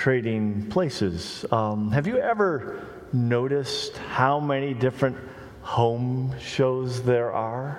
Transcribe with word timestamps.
trading 0.00 0.66
places. 0.70 1.44
Um, 1.52 1.90
have 1.90 2.06
you 2.06 2.16
ever 2.16 2.82
noticed 3.12 3.98
how 3.98 4.40
many 4.40 4.72
different 4.72 5.14
home 5.60 6.34
shows 6.40 7.02
there 7.02 7.30
are? 7.34 7.78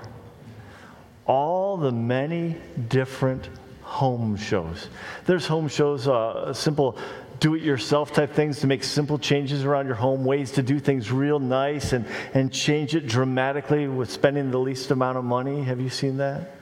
All 1.26 1.78
the 1.78 1.92
many 1.92 2.57
different 2.89 3.49
home 3.81 4.35
shows. 4.35 4.87
There's 5.26 5.47
home 5.47 5.67
shows, 5.67 6.07
uh, 6.07 6.53
simple 6.53 6.96
do 7.39 7.55
it 7.55 7.63
yourself 7.63 8.13
type 8.13 8.33
things 8.33 8.60
to 8.60 8.67
make 8.67 8.83
simple 8.83 9.17
changes 9.17 9.65
around 9.65 9.88
your 9.88 9.96
home, 9.96 10.24
ways 10.24 10.51
to 10.51 10.62
do 10.62 10.79
things 10.79 11.12
real 11.12 11.40
nice 11.40 11.92
and, 11.92 12.06
and 12.35 12.53
change 12.53 12.94
it 12.94 13.08
dramatically 13.08 13.88
with 13.88 14.12
spending 14.12 14.51
the 14.51 14.60
least 14.60 14.92
amount 14.92 15.17
of 15.17 15.24
money. 15.24 15.63
Have 15.63 15.81
you 15.81 15.90
seen 15.90 16.17
that? 16.17 16.60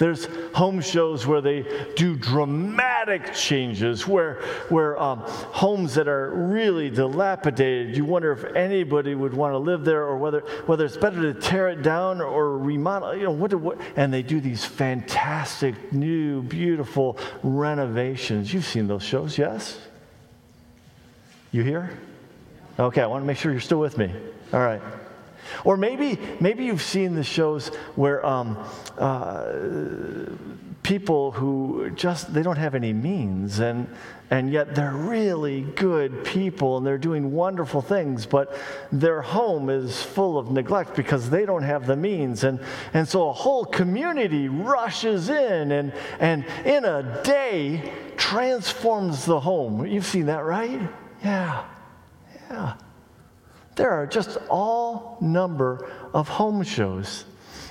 There's 0.00 0.24
home 0.54 0.80
shows 0.80 1.26
where 1.26 1.42
they 1.42 1.66
do 1.94 2.16
dramatic 2.16 3.34
changes, 3.34 4.08
where, 4.08 4.40
where 4.70 4.98
um, 4.98 5.18
homes 5.18 5.94
that 5.96 6.08
are 6.08 6.30
really 6.30 6.88
dilapidated, 6.88 7.94
you 7.94 8.06
wonder 8.06 8.32
if 8.32 8.42
anybody 8.56 9.14
would 9.14 9.34
want 9.34 9.52
to 9.52 9.58
live 9.58 9.84
there 9.84 10.04
or 10.04 10.16
whether, 10.16 10.40
whether 10.64 10.86
it's 10.86 10.96
better 10.96 11.30
to 11.30 11.38
tear 11.38 11.68
it 11.68 11.82
down 11.82 12.22
or 12.22 12.56
remodel. 12.56 13.14
You 13.14 13.24
know, 13.24 13.30
what, 13.30 13.52
what, 13.52 13.78
and 13.94 14.10
they 14.10 14.22
do 14.22 14.40
these 14.40 14.64
fantastic, 14.64 15.92
new, 15.92 16.44
beautiful 16.44 17.18
renovations. 17.42 18.54
You've 18.54 18.64
seen 18.64 18.86
those 18.86 19.02
shows, 19.02 19.36
yes? 19.36 19.78
You 21.52 21.62
here? 21.62 21.90
Okay, 22.78 23.02
I 23.02 23.06
want 23.06 23.20
to 23.22 23.26
make 23.26 23.36
sure 23.36 23.52
you're 23.52 23.60
still 23.60 23.80
with 23.80 23.98
me. 23.98 24.10
All 24.54 24.60
right. 24.60 24.80
Or 25.64 25.76
maybe, 25.76 26.18
maybe 26.40 26.64
you've 26.64 26.82
seen 26.82 27.14
the 27.14 27.24
shows 27.24 27.68
where 27.96 28.24
um, 28.24 28.58
uh, 28.98 29.52
people 30.82 31.30
who 31.32 31.90
just 31.90 32.32
they 32.32 32.42
don't 32.42 32.56
have 32.56 32.74
any 32.74 32.92
means 32.92 33.60
and 33.60 33.86
and 34.30 34.50
yet 34.50 34.74
they're 34.74 34.92
really 34.92 35.62
good 35.62 36.24
people 36.24 36.78
and 36.78 36.86
they're 36.86 36.98
doing 36.98 37.32
wonderful 37.32 37.82
things 37.82 38.24
but 38.24 38.56
their 38.90 39.20
home 39.20 39.68
is 39.68 40.02
full 40.02 40.38
of 40.38 40.50
neglect 40.50 40.96
because 40.96 41.28
they 41.28 41.44
don't 41.44 41.62
have 41.62 41.86
the 41.86 41.96
means. 41.96 42.44
And 42.44 42.60
and 42.94 43.06
so 43.06 43.28
a 43.28 43.32
whole 43.32 43.64
community 43.64 44.48
rushes 44.48 45.28
in 45.28 45.72
and 45.72 45.92
and 46.18 46.44
in 46.64 46.84
a 46.84 47.22
day 47.24 47.92
transforms 48.16 49.24
the 49.24 49.40
home. 49.40 49.86
You've 49.86 50.06
seen 50.06 50.26
that 50.26 50.44
right? 50.44 50.80
Yeah. 51.22 51.64
Yeah 52.50 52.74
there 53.76 53.90
are 53.90 54.06
just 54.06 54.36
all 54.48 55.18
number 55.20 55.90
of 56.12 56.28
home 56.28 56.62
shows. 56.62 57.24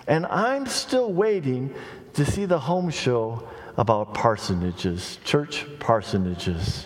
And 0.08 0.25
I'm 0.25 0.66
still 0.66 1.11
waiting 1.14 1.73
to 2.14 2.25
see 2.25 2.45
the 2.45 2.59
home 2.59 2.89
show 2.89 3.47
about 3.78 4.14
parsonages, 4.14 5.23
church 5.23 5.66
parsonages. 5.80 6.86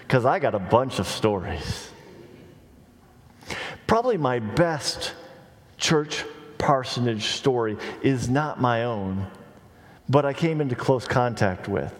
Because 0.00 0.24
I 0.24 0.38
got 0.38 0.54
a 0.54 0.58
bunch 0.58 0.98
of 0.98 1.06
stories. 1.06 1.90
Probably 3.86 4.16
my 4.16 4.38
best 4.38 5.14
church 5.76 6.24
parsonage 6.58 7.26
story 7.26 7.76
is 8.02 8.28
not 8.28 8.60
my 8.60 8.84
own, 8.84 9.26
but 10.08 10.24
I 10.24 10.32
came 10.32 10.60
into 10.60 10.74
close 10.74 11.06
contact 11.06 11.68
with. 11.68 11.92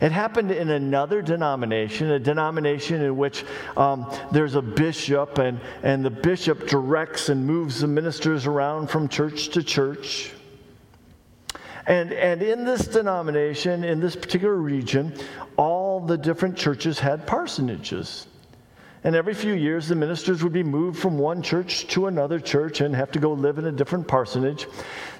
It 0.00 0.12
happened 0.12 0.50
in 0.50 0.70
another 0.70 1.22
denomination, 1.22 2.10
a 2.10 2.18
denomination 2.18 3.02
in 3.02 3.16
which 3.16 3.44
um, 3.76 4.12
there's 4.32 4.54
a 4.54 4.62
bishop, 4.62 5.38
and, 5.38 5.60
and 5.82 6.04
the 6.04 6.10
bishop 6.10 6.68
directs 6.68 7.28
and 7.28 7.46
moves 7.46 7.80
the 7.80 7.86
ministers 7.86 8.46
around 8.46 8.88
from 8.88 9.08
church 9.08 9.48
to 9.50 9.62
church. 9.62 10.32
And, 11.86 12.12
and 12.12 12.42
in 12.42 12.64
this 12.64 12.86
denomination, 12.86 13.84
in 13.84 14.00
this 14.00 14.16
particular 14.16 14.56
region, 14.56 15.14
all 15.56 16.00
the 16.00 16.18
different 16.18 16.56
churches 16.56 16.98
had 16.98 17.26
parsonages. 17.26 18.26
And 19.04 19.14
every 19.14 19.34
few 19.34 19.52
years, 19.52 19.86
the 19.86 19.94
ministers 19.94 20.42
would 20.42 20.52
be 20.52 20.64
moved 20.64 20.98
from 20.98 21.16
one 21.16 21.42
church 21.42 21.86
to 21.88 22.08
another 22.08 22.40
church 22.40 22.80
and 22.80 22.94
have 22.94 23.12
to 23.12 23.20
go 23.20 23.32
live 23.32 23.58
in 23.58 23.66
a 23.66 23.72
different 23.72 24.08
parsonage. 24.08 24.66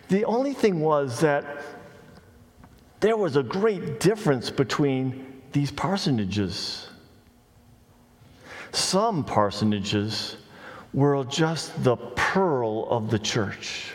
The 0.09 0.25
only 0.25 0.55
thing 0.55 0.81
was 0.81 1.21
that 1.21 1.45
there 3.01 3.17
was 3.17 3.37
a 3.37 3.43
great 3.43 4.01
difference 4.01 4.51
between 4.51 5.43
these 5.53 5.71
parsonages. 5.71 6.87
Some 8.73 9.25
parsonages 9.25 10.37
were 10.93 11.25
just 11.25 11.83
the 11.85 11.97
pearl 11.97 12.87
of 12.91 13.11
the 13.11 13.19
church. 13.19 13.93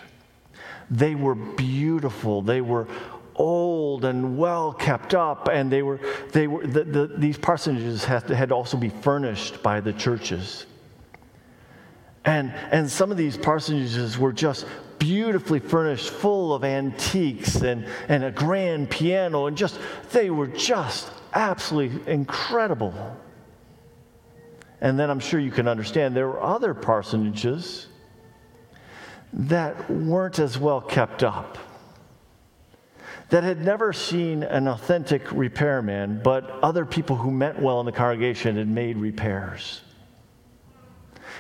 They 0.90 1.16
were 1.16 1.36
beautiful. 1.36 2.42
They 2.42 2.62
were 2.62 2.88
old 3.36 4.06
and 4.06 4.38
well 4.38 4.74
kept 4.74 5.14
up, 5.14 5.50
and 5.52 5.72
they 5.72 5.82
were, 5.82 6.00
they 6.32 6.48
were, 6.48 6.66
the, 6.66 6.84
the, 6.84 7.08
these 7.18 7.38
parsonages 7.38 8.04
had 8.04 8.28
to, 8.28 8.36
had 8.36 8.52
also 8.52 8.78
be 8.78 8.90
furnished 8.90 9.64
by 9.64 9.82
the 9.82 9.94
churches. 9.94 10.66
And, 12.26 12.54
and 12.72 12.90
some 12.90 13.10
of 13.10 13.18
these 13.18 13.38
parsonages 13.38 14.18
were 14.18 14.32
just 14.32 14.68
beautifully 15.02 15.60
furnished, 15.60 16.12
full 16.12 16.54
of 16.54 16.64
antiques 16.64 17.56
and, 17.56 17.88
and 18.08 18.24
a 18.24 18.30
grand 18.30 18.88
piano, 18.88 19.48
and 19.48 19.58
just, 19.58 19.80
they 20.12 20.30
were 20.30 20.46
just 20.46 21.12
absolutely 21.34 22.00
incredible. 22.12 23.18
And 24.80 25.00
then 25.00 25.10
I'm 25.10 25.20
sure 25.20 25.40
you 25.40 25.50
can 25.50 25.68
understand 25.68 26.16
there 26.16 26.28
were 26.28 26.42
other 26.42 26.76
parsonages 26.76 27.88
that 29.34 29.90
weren't 29.90 30.38
as 30.38 30.60
well 30.60 30.82
kept 30.82 31.24
up, 31.24 31.58
that 33.30 33.44
had 33.44 33.66
never 33.66 33.94
seen 33.94 34.44
an 34.44 34.68
authentic 34.68 35.32
repairman, 35.32 36.22
but 36.24 36.48
other 36.62 36.86
people 36.86 37.16
who 37.16 37.32
meant 37.32 37.60
well 37.60 37.80
in 37.80 37.88
the 37.88 37.92
congregation 37.92 38.56
had 38.56 38.68
made 38.68 38.98
repairs. 38.98 39.82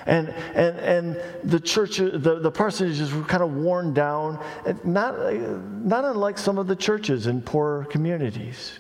And, 0.05 0.29
and, 0.29 0.79
and 0.79 1.21
the 1.43 1.59
church, 1.59 1.97
the, 1.97 2.39
the 2.41 2.51
parsonages 2.51 3.13
were 3.13 3.23
kind 3.23 3.43
of 3.43 3.53
worn 3.53 3.93
down, 3.93 4.43
not, 4.83 5.33
not 5.33 6.05
unlike 6.05 6.37
some 6.37 6.57
of 6.57 6.67
the 6.67 6.75
churches 6.75 7.27
in 7.27 7.41
poor 7.41 7.85
communities. 7.85 8.79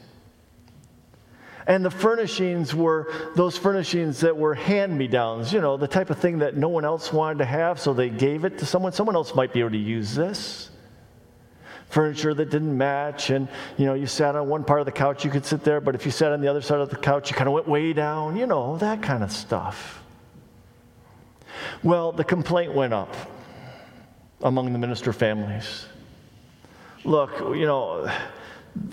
And 1.67 1.85
the 1.85 1.91
furnishings 1.91 2.73
were 2.73 3.11
those 3.35 3.57
furnishings 3.57 4.21
that 4.21 4.35
were 4.35 4.55
hand 4.55 4.97
me 4.97 5.07
downs, 5.07 5.53
you 5.53 5.61
know, 5.61 5.77
the 5.77 5.87
type 5.87 6.09
of 6.09 6.17
thing 6.17 6.39
that 6.39 6.57
no 6.57 6.69
one 6.69 6.85
else 6.85 7.13
wanted 7.13 7.39
to 7.39 7.45
have, 7.45 7.79
so 7.79 7.93
they 7.93 8.09
gave 8.09 8.45
it 8.45 8.57
to 8.59 8.65
someone. 8.65 8.91
Someone 8.91 9.15
else 9.15 9.35
might 9.35 9.53
be 9.53 9.59
able 9.59 9.71
to 9.71 9.77
use 9.77 10.15
this. 10.15 10.69
Furniture 11.89 12.33
that 12.33 12.49
didn't 12.49 12.75
match, 12.75 13.29
and 13.29 13.47
you 13.77 13.85
know, 13.85 13.93
you 13.93 14.07
sat 14.07 14.35
on 14.35 14.47
one 14.47 14.63
part 14.63 14.79
of 14.79 14.85
the 14.85 14.91
couch, 14.91 15.23
you 15.25 15.29
could 15.29 15.45
sit 15.45 15.63
there, 15.63 15.81
but 15.81 15.93
if 15.93 16.05
you 16.05 16.11
sat 16.11 16.31
on 16.31 16.41
the 16.41 16.47
other 16.47 16.61
side 16.61 16.79
of 16.79 16.89
the 16.89 16.95
couch, 16.95 17.29
you 17.29 17.35
kind 17.35 17.47
of 17.47 17.53
went 17.53 17.67
way 17.67 17.93
down, 17.93 18.37
you 18.37 18.47
know, 18.47 18.77
that 18.77 19.01
kind 19.01 19.23
of 19.23 19.31
stuff. 19.31 20.00
Well, 21.83 22.11
the 22.11 22.23
complaint 22.23 22.73
went 22.73 22.93
up 22.93 23.15
among 24.43 24.73
the 24.73 24.79
minister 24.79 25.13
families. 25.13 25.85
Look, 27.03 27.39
you 27.39 27.65
know, 27.65 28.11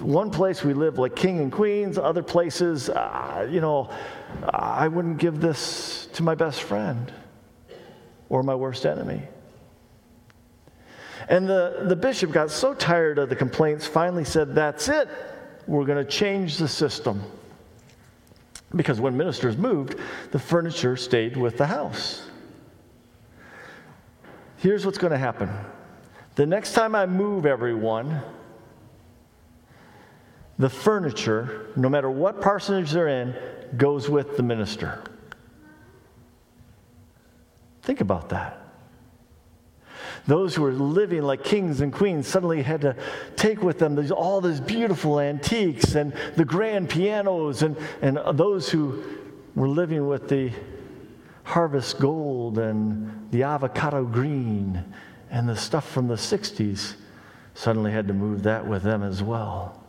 one 0.00 0.30
place 0.30 0.64
we 0.64 0.74
live 0.74 0.98
like 0.98 1.14
king 1.14 1.38
and 1.40 1.52
queens, 1.52 1.98
other 1.98 2.22
places, 2.22 2.88
uh, 2.88 3.46
you 3.50 3.60
know, 3.60 3.90
I 4.50 4.88
wouldn't 4.88 5.18
give 5.18 5.40
this 5.40 6.08
to 6.14 6.22
my 6.22 6.34
best 6.34 6.62
friend 6.62 7.12
or 8.28 8.42
my 8.42 8.54
worst 8.54 8.86
enemy. 8.86 9.22
And 11.28 11.46
the, 11.48 11.84
the 11.86 11.96
bishop 11.96 12.32
got 12.32 12.50
so 12.50 12.72
tired 12.74 13.18
of 13.18 13.28
the 13.28 13.36
complaints, 13.36 13.86
finally 13.86 14.24
said, 14.24 14.54
That's 14.54 14.88
it. 14.88 15.08
We're 15.66 15.84
going 15.84 16.02
to 16.02 16.10
change 16.10 16.56
the 16.56 16.68
system. 16.68 17.22
Because 18.74 19.00
when 19.00 19.16
ministers 19.16 19.56
moved, 19.56 19.96
the 20.30 20.38
furniture 20.38 20.96
stayed 20.96 21.36
with 21.36 21.58
the 21.58 21.66
house 21.66 22.27
here's 24.58 24.84
what's 24.84 24.98
going 24.98 25.12
to 25.12 25.18
happen. 25.18 25.50
The 26.34 26.46
next 26.46 26.72
time 26.72 26.94
I 26.94 27.06
move 27.06 27.46
everyone, 27.46 28.22
the 30.58 30.68
furniture, 30.68 31.66
no 31.76 31.88
matter 31.88 32.10
what 32.10 32.40
parsonage 32.40 32.90
they're 32.90 33.08
in, 33.08 33.34
goes 33.76 34.08
with 34.08 34.36
the 34.36 34.42
minister. 34.42 35.02
Think 37.82 38.00
about 38.00 38.28
that. 38.30 38.60
Those 40.26 40.54
who 40.54 40.62
were 40.62 40.72
living 40.72 41.22
like 41.22 41.42
kings 41.42 41.80
and 41.80 41.92
queens 41.92 42.26
suddenly 42.26 42.62
had 42.62 42.82
to 42.82 42.96
take 43.34 43.62
with 43.62 43.78
them 43.78 43.94
these, 43.94 44.10
all 44.10 44.40
these 44.40 44.60
beautiful 44.60 45.20
antiques 45.20 45.94
and 45.94 46.12
the 46.36 46.44
grand 46.44 46.90
pianos, 46.90 47.62
and, 47.62 47.76
and 48.02 48.18
those 48.34 48.68
who 48.68 49.02
were 49.54 49.68
living 49.68 50.06
with 50.06 50.28
the 50.28 50.52
harvest 51.48 51.98
gold 51.98 52.58
and 52.58 53.30
the 53.30 53.42
avocado 53.42 54.04
green 54.04 54.84
and 55.30 55.48
the 55.48 55.56
stuff 55.56 55.90
from 55.90 56.06
the 56.06 56.14
60s 56.14 56.94
suddenly 57.54 57.90
had 57.90 58.06
to 58.06 58.12
move 58.12 58.42
that 58.42 58.66
with 58.66 58.82
them 58.82 59.02
as 59.02 59.22
well. 59.22 59.82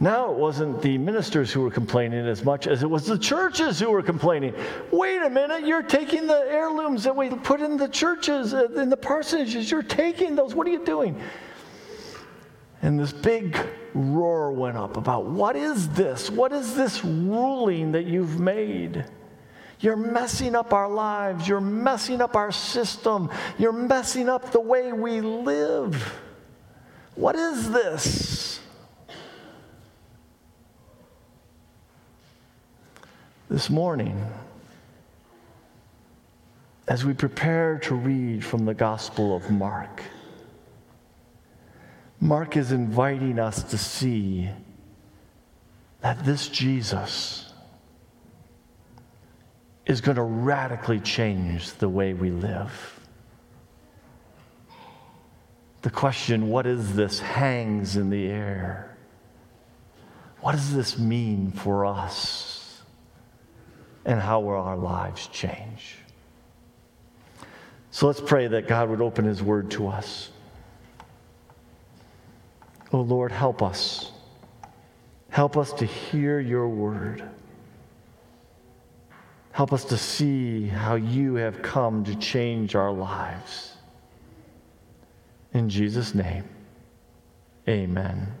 Now 0.00 0.32
it 0.32 0.38
wasn't 0.38 0.80
the 0.80 0.96
ministers 0.96 1.52
who 1.52 1.60
were 1.60 1.70
complaining 1.70 2.26
as 2.26 2.42
much 2.42 2.66
as 2.66 2.82
it 2.82 2.88
was 2.88 3.04
the 3.04 3.18
churches 3.18 3.78
who 3.78 3.90
were 3.90 4.02
complaining. 4.02 4.54
Wait 4.90 5.20
a 5.20 5.28
minute, 5.28 5.66
you're 5.66 5.82
taking 5.82 6.26
the 6.26 6.46
heirlooms 6.48 7.04
that 7.04 7.14
we 7.14 7.28
put 7.28 7.60
in 7.60 7.76
the 7.76 7.88
churches, 7.88 8.54
uh, 8.54 8.64
in 8.76 8.88
the 8.88 8.96
parsonages, 8.96 9.70
you're 9.70 9.82
taking 9.82 10.34
those. 10.34 10.54
What 10.54 10.66
are 10.66 10.70
you 10.70 10.82
doing? 10.86 11.20
And 12.80 12.98
this 12.98 13.12
big 13.12 13.58
roar 13.92 14.52
went 14.52 14.78
up 14.78 14.96
about 14.96 15.26
what 15.26 15.54
is 15.54 15.90
this? 15.90 16.30
What 16.30 16.52
is 16.52 16.74
this 16.74 17.04
ruling 17.04 17.92
that 17.92 18.06
you've 18.06 18.40
made? 18.40 19.04
You're 19.80 19.96
messing 19.96 20.54
up 20.54 20.74
our 20.74 20.90
lives. 20.90 21.48
You're 21.48 21.60
messing 21.60 22.20
up 22.20 22.36
our 22.36 22.52
system. 22.52 23.30
You're 23.58 23.72
messing 23.72 24.28
up 24.28 24.52
the 24.52 24.60
way 24.60 24.92
we 24.92 25.22
live. 25.22 26.20
What 27.14 27.34
is 27.34 27.70
this? 27.70 28.60
This 33.48 33.68
morning, 33.68 34.24
as 36.86 37.04
we 37.04 37.14
prepare 37.14 37.78
to 37.80 37.94
read 37.94 38.44
from 38.44 38.64
the 38.64 38.74
Gospel 38.74 39.34
of 39.34 39.50
Mark, 39.50 40.02
Mark 42.20 42.56
is 42.56 42.70
inviting 42.70 43.38
us 43.38 43.62
to 43.62 43.78
see 43.78 44.50
that 46.02 46.22
this 46.24 46.48
Jesus 46.48 47.49
is 49.90 50.00
going 50.00 50.14
to 50.14 50.22
radically 50.22 51.00
change 51.00 51.72
the 51.74 51.88
way 51.88 52.14
we 52.14 52.30
live. 52.30 53.00
The 55.82 55.90
question, 55.90 56.48
what 56.48 56.64
is 56.64 56.94
this, 56.94 57.18
hangs 57.18 57.96
in 57.96 58.08
the 58.08 58.28
air. 58.28 58.96
What 60.42 60.52
does 60.52 60.72
this 60.72 60.96
mean 60.96 61.50
for 61.50 61.86
us? 61.86 62.80
And 64.04 64.20
how 64.20 64.38
will 64.38 64.54
our 64.54 64.76
lives 64.76 65.26
change? 65.26 65.96
So 67.90 68.06
let's 68.06 68.20
pray 68.20 68.46
that 68.46 68.68
God 68.68 68.90
would 68.90 69.00
open 69.00 69.24
His 69.24 69.42
Word 69.42 69.72
to 69.72 69.88
us. 69.88 70.30
Oh 72.92 73.00
Lord, 73.00 73.32
help 73.32 73.60
us. 73.60 74.12
Help 75.30 75.56
us 75.56 75.72
to 75.72 75.84
hear 75.84 76.38
your 76.38 76.68
Word. 76.68 77.28
Help 79.52 79.72
us 79.72 79.84
to 79.86 79.96
see 79.96 80.66
how 80.66 80.94
you 80.94 81.34
have 81.34 81.62
come 81.62 82.04
to 82.04 82.14
change 82.16 82.74
our 82.74 82.92
lives. 82.92 83.74
In 85.52 85.68
Jesus' 85.68 86.14
name, 86.14 86.44
amen. 87.68 88.32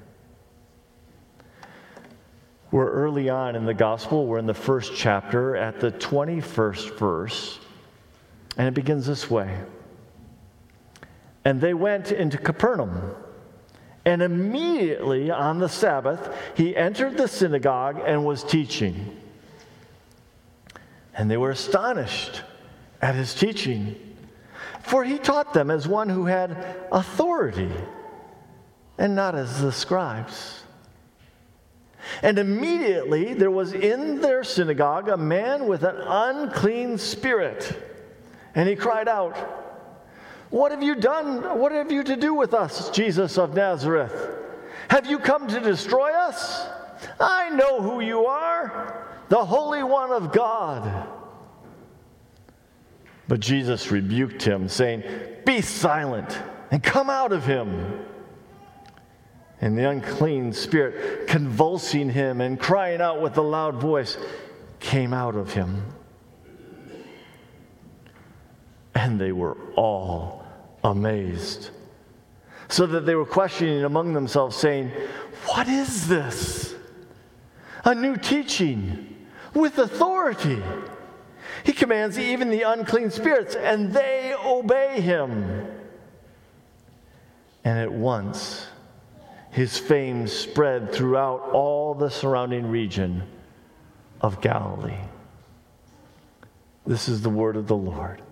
We're 2.70 2.90
early 2.90 3.28
on 3.28 3.56
in 3.56 3.64
the 3.64 3.74
gospel. 3.74 4.26
We're 4.26 4.38
in 4.38 4.46
the 4.46 4.54
first 4.54 4.92
chapter 4.94 5.56
at 5.56 5.80
the 5.80 5.90
21st 5.90 6.96
verse, 6.96 7.58
and 8.56 8.68
it 8.68 8.74
begins 8.74 9.06
this 9.06 9.28
way. 9.28 9.58
And 11.44 11.60
they 11.60 11.74
went 11.74 12.12
into 12.12 12.38
Capernaum. 12.38 13.14
And 14.04 14.22
immediately 14.22 15.30
on 15.30 15.58
the 15.58 15.68
Sabbath, 15.68 16.34
he 16.56 16.74
entered 16.74 17.16
the 17.16 17.28
synagogue 17.28 18.00
and 18.04 18.24
was 18.24 18.42
teaching. 18.42 19.19
And 21.20 21.30
they 21.30 21.36
were 21.36 21.50
astonished 21.50 22.40
at 23.02 23.14
his 23.14 23.34
teaching 23.34 23.94
for 24.82 25.04
he 25.04 25.18
taught 25.18 25.52
them 25.52 25.70
as 25.70 25.86
one 25.86 26.08
who 26.08 26.26
had 26.26 26.76
authority 26.90 27.70
and 28.98 29.14
not 29.14 29.34
as 29.34 29.60
the 29.60 29.72
scribes. 29.72 30.64
And 32.22 32.38
immediately 32.38 33.34
there 33.34 33.50
was 33.50 33.72
in 33.72 34.20
their 34.20 34.42
synagogue 34.42 35.08
a 35.08 35.16
man 35.16 35.66
with 35.66 35.84
an 35.84 35.96
unclean 35.96 36.98
spirit. 36.98 37.80
And 38.54 38.68
he 38.68 38.74
cried 38.74 39.06
out, 39.06 39.36
What 40.50 40.72
have 40.72 40.82
you 40.82 40.94
done? 40.94 41.58
What 41.58 41.72
have 41.72 41.92
you 41.92 42.02
to 42.02 42.16
do 42.16 42.34
with 42.34 42.54
us, 42.54 42.90
Jesus 42.90 43.38
of 43.38 43.54
Nazareth? 43.54 44.38
Have 44.88 45.06
you 45.06 45.18
come 45.18 45.46
to 45.46 45.60
destroy 45.60 46.10
us? 46.12 46.66
I 47.20 47.50
know 47.50 47.80
who 47.80 48.00
you 48.00 48.26
are, 48.26 49.06
the 49.28 49.44
Holy 49.44 49.82
One 49.82 50.10
of 50.10 50.32
God. 50.32 51.09
But 53.30 53.38
Jesus 53.38 53.92
rebuked 53.92 54.42
him, 54.42 54.66
saying, 54.66 55.04
Be 55.46 55.60
silent 55.60 56.36
and 56.72 56.82
come 56.82 57.08
out 57.08 57.30
of 57.30 57.46
him. 57.46 58.04
And 59.60 59.78
the 59.78 59.88
unclean 59.88 60.52
spirit, 60.52 61.28
convulsing 61.28 62.10
him 62.10 62.40
and 62.40 62.58
crying 62.58 63.00
out 63.00 63.22
with 63.22 63.38
a 63.38 63.40
loud 63.40 63.76
voice, 63.76 64.18
came 64.80 65.14
out 65.14 65.36
of 65.36 65.52
him. 65.52 65.80
And 68.96 69.20
they 69.20 69.30
were 69.30 69.56
all 69.76 70.44
amazed. 70.82 71.70
So 72.66 72.84
that 72.88 73.06
they 73.06 73.14
were 73.14 73.24
questioning 73.24 73.84
among 73.84 74.12
themselves, 74.12 74.56
saying, 74.56 74.90
What 75.46 75.68
is 75.68 76.08
this? 76.08 76.74
A 77.84 77.94
new 77.94 78.16
teaching 78.16 79.28
with 79.54 79.78
authority 79.78 80.60
he 81.64 81.72
commands 81.72 82.18
even 82.18 82.50
the 82.50 82.62
unclean 82.62 83.10
spirits, 83.10 83.54
and 83.54 83.92
they 83.92 84.34
obey 84.34 85.00
him. 85.00 85.66
And 87.64 87.78
at 87.78 87.92
once, 87.92 88.66
his 89.50 89.76
fame 89.76 90.26
spread 90.26 90.92
throughout 90.92 91.50
all 91.52 91.94
the 91.94 92.10
surrounding 92.10 92.66
region 92.70 93.22
of 94.20 94.40
Galilee. 94.40 94.94
This 96.86 97.08
is 97.08 97.22
the 97.22 97.30
word 97.30 97.56
of 97.56 97.66
the 97.66 97.76
Lord. 97.76 98.22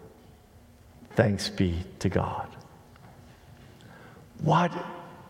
Thanks 1.15 1.49
be 1.49 1.85
to 1.99 2.09
God. 2.09 2.49
What 4.41 4.73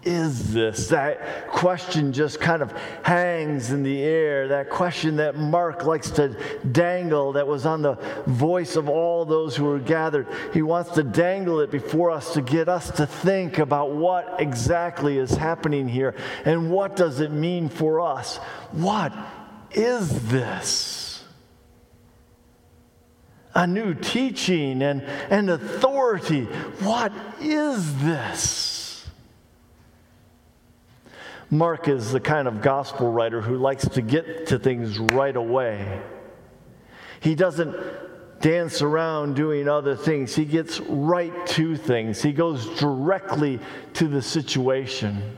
is 0.08 0.54
this? 0.54 0.88
That 0.88 1.48
question 1.48 2.12
just 2.12 2.40
kind 2.40 2.62
of 2.62 2.72
hangs 3.02 3.70
in 3.70 3.82
the 3.82 4.02
air. 4.02 4.48
That 4.48 4.70
question 4.70 5.16
that 5.16 5.36
Mark 5.36 5.84
likes 5.84 6.10
to 6.12 6.34
dangle, 6.72 7.32
that 7.34 7.46
was 7.46 7.66
on 7.66 7.82
the 7.82 7.94
voice 8.26 8.76
of 8.76 8.88
all 8.88 9.26
those 9.26 9.54
who 9.54 9.64
were 9.64 9.78
gathered. 9.78 10.26
He 10.54 10.62
wants 10.62 10.92
to 10.92 11.02
dangle 11.02 11.60
it 11.60 11.70
before 11.70 12.10
us 12.10 12.32
to 12.32 12.40
get 12.40 12.68
us 12.68 12.90
to 12.92 13.06
think 13.06 13.58
about 13.58 13.92
what 13.92 14.36
exactly 14.38 15.18
is 15.18 15.32
happening 15.32 15.86
here 15.86 16.14
and 16.46 16.70
what 16.70 16.96
does 16.96 17.20
it 17.20 17.30
mean 17.30 17.68
for 17.68 18.00
us. 18.00 18.38
What 18.72 19.12
is 19.72 20.30
this? 20.30 21.22
A 23.54 23.66
new 23.66 23.92
teaching 23.92 24.82
and, 24.82 25.02
and 25.28 25.50
authority. 25.50 26.44
What 26.80 27.12
is 27.40 28.02
this? 28.02 28.67
Mark 31.50 31.88
is 31.88 32.12
the 32.12 32.20
kind 32.20 32.46
of 32.46 32.60
gospel 32.60 33.10
writer 33.10 33.40
who 33.40 33.56
likes 33.56 33.88
to 33.88 34.02
get 34.02 34.46
to 34.48 34.58
things 34.58 34.98
right 34.98 35.34
away. 35.34 36.02
He 37.20 37.34
doesn't 37.34 37.74
dance 38.40 38.82
around 38.82 39.34
doing 39.34 39.68
other 39.68 39.96
things, 39.96 40.34
he 40.34 40.44
gets 40.44 40.78
right 40.80 41.46
to 41.46 41.76
things, 41.76 42.22
he 42.22 42.32
goes 42.32 42.78
directly 42.78 43.58
to 43.94 44.06
the 44.06 44.22
situation. 44.22 45.36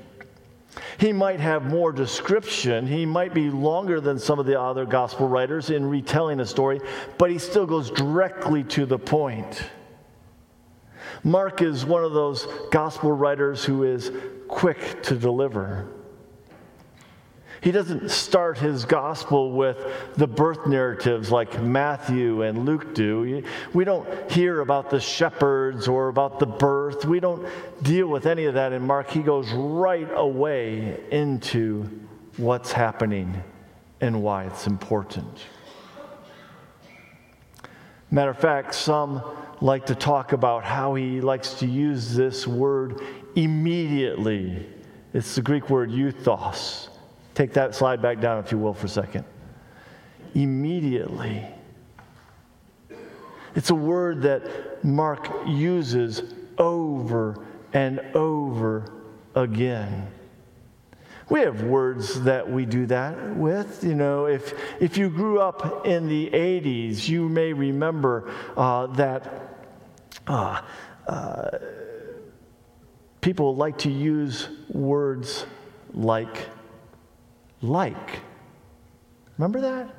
He 0.99 1.13
might 1.13 1.41
have 1.41 1.65
more 1.65 1.93
description. 1.93 2.87
He 2.87 3.05
might 3.07 3.35
be 3.35 3.51
longer 3.51 4.01
than 4.01 4.19
some 4.19 4.39
of 4.39 4.47
the 4.47 4.61
other 4.61 4.85
gospel 4.85 5.29
writers 5.29 5.71
in 5.71 5.85
retelling 5.85 6.41
a 6.41 6.47
story, 6.47 6.81
but 7.19 7.31
he 7.31 7.39
still 7.39 7.67
goes 7.67 7.91
directly 7.91 8.63
to 8.65 8.87
the 8.87 8.99
point. 8.99 9.63
Mark 11.25 11.61
is 11.63 11.85
one 11.85 12.05
of 12.05 12.13
those 12.13 12.47
gospel 12.71 13.13
writers 13.13 13.65
who 13.65 13.85
is 13.85 14.13
quick 14.47 15.03
to 15.05 15.17
deliver. 15.17 15.89
He 17.63 17.73
doesn't 17.73 18.11
start 18.11 18.57
his 18.57 18.87
gospel 18.87 19.53
with 19.53 19.77
the 20.17 20.27
birth 20.27 20.67
narratives 20.67 21.31
like 21.31 21.63
Matthew 21.63 22.43
and 22.43 22.65
Luke 22.65 22.95
do. 22.95 23.43
We 23.75 23.85
don't 23.85 24.33
hear 24.33 24.61
about 24.61 24.89
the 24.89 24.99
shepherds 24.99 25.87
or 25.87 26.09
about 26.09 26.39
the 26.39 26.47
birth. 26.47 27.05
We 27.05 27.21
don't 27.21 27.47
deal 27.83 28.07
with 28.07 28.25
any 28.25 28.47
of 28.47 28.55
that 28.55 28.73
in 28.73 28.87
Mark. 28.87 29.11
He 29.11 29.21
goes 29.21 29.51
right 29.53 30.09
away 30.15 31.01
into 31.11 31.85
what's 32.39 32.73
happening 32.73 33.43
and 34.01 34.23
why 34.23 34.45
it's 34.45 34.67
important. 34.67 35.45
Matter 38.11 38.31
of 38.31 38.39
fact, 38.39 38.75
some 38.75 39.23
like 39.61 39.85
to 39.87 39.95
talk 39.95 40.33
about 40.33 40.65
how 40.65 40.95
he 40.95 41.21
likes 41.21 41.55
to 41.55 41.67
use 41.67 42.15
this 42.15 42.47
word 42.47 43.03
immediately. 43.37 44.67
It's 45.13 45.35
the 45.35 45.43
Greek 45.43 45.69
word 45.69 45.91
euthos 45.91 46.90
Take 47.41 47.55
that 47.55 47.75
slide 47.75 48.03
back 48.03 48.21
down, 48.21 48.45
if 48.45 48.53
you 48.53 48.59
will, 48.59 48.75
for 48.75 48.85
a 48.85 48.91
second. 48.91 49.25
Immediately. 50.35 51.47
It's 53.55 53.71
a 53.71 53.75
word 53.75 54.21
that 54.21 54.85
Mark 54.85 55.27
uses 55.47 56.35
over 56.59 57.43
and 57.73 58.01
over 58.13 58.93
again. 59.35 60.09
We 61.31 61.41
have 61.41 61.63
words 61.63 62.21
that 62.25 62.47
we 62.47 62.67
do 62.67 62.85
that 62.85 63.35
with. 63.35 63.85
You 63.85 63.95
know, 63.95 64.27
if, 64.27 64.53
if 64.79 64.99
you 64.99 65.09
grew 65.09 65.41
up 65.41 65.87
in 65.87 66.11
the 66.11 66.29
80s, 66.29 67.09
you 67.09 67.27
may 67.27 67.55
remember 67.55 68.31
uh, 68.55 68.87
that 68.89 69.57
uh, 70.27 70.61
uh, 71.07 71.51
people 73.23 73.57
like 73.57 73.79
to 73.79 73.91
use 73.91 74.47
words 74.69 75.47
like, 75.95 76.51
like. 77.63 78.21
Remember 79.39 79.61
that? 79.61 79.95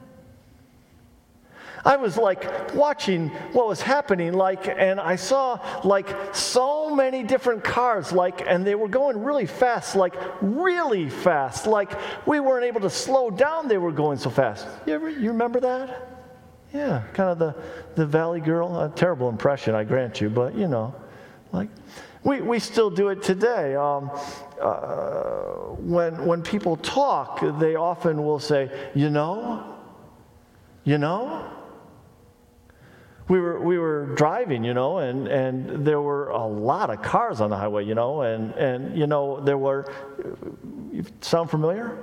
I 1.83 1.95
was 1.97 2.17
like 2.17 2.75
watching 2.75 3.29
what 3.53 3.67
was 3.67 3.81
happening, 3.81 4.33
like, 4.33 4.67
and 4.67 4.99
I 4.99 5.15
saw 5.15 5.59
like 5.83 6.35
so 6.35 6.93
many 6.93 7.23
different 7.23 7.63
cars, 7.63 8.11
like, 8.11 8.41
and 8.45 8.65
they 8.65 8.75
were 8.75 8.87
going 8.87 9.23
really 9.23 9.47
fast, 9.47 9.95
like, 9.95 10.13
really 10.41 11.09
fast. 11.09 11.65
Like, 11.65 11.91
we 12.27 12.39
weren't 12.39 12.65
able 12.65 12.81
to 12.81 12.89
slow 12.89 13.31
down, 13.31 13.67
they 13.67 13.77
were 13.77 13.91
going 13.91 14.17
so 14.17 14.29
fast. 14.29 14.67
You, 14.85 14.93
ever, 14.93 15.09
you 15.09 15.29
remember 15.29 15.59
that? 15.61 16.07
Yeah, 16.73 17.03
kind 17.13 17.29
of 17.29 17.39
the, 17.39 17.55
the 17.95 18.05
Valley 18.05 18.39
Girl. 18.39 18.79
A 18.79 18.89
terrible 18.89 19.27
impression, 19.27 19.75
I 19.75 19.83
grant 19.83 20.21
you, 20.21 20.29
but 20.29 20.55
you 20.55 20.67
know, 20.67 20.93
like, 21.51 21.69
we, 22.23 22.41
we 22.41 22.59
still 22.59 22.89
do 22.89 23.09
it 23.09 23.23
today. 23.23 23.75
Um, 23.75 24.11
uh, 24.59 24.73
when, 25.79 26.25
when 26.25 26.43
people 26.43 26.77
talk, 26.77 27.41
they 27.59 27.75
often 27.75 28.23
will 28.23 28.39
say, 28.39 28.69
you 28.93 29.09
know, 29.09 29.75
you 30.83 30.97
know, 30.97 31.49
we 33.27 33.39
were, 33.39 33.59
we 33.59 33.77
were 33.77 34.07
driving, 34.15 34.63
you 34.63 34.73
know, 34.73 34.97
and, 34.97 35.27
and 35.27 35.85
there 35.85 36.01
were 36.01 36.29
a 36.29 36.45
lot 36.45 36.89
of 36.89 37.01
cars 37.01 37.39
on 37.39 37.49
the 37.49 37.57
highway, 37.57 37.85
you 37.85 37.95
know, 37.95 38.21
and, 38.21 38.53
and 38.53 38.97
you 38.97 39.07
know, 39.07 39.39
there 39.39 39.57
were, 39.57 39.91
sound 41.21 41.49
familiar? 41.49 41.97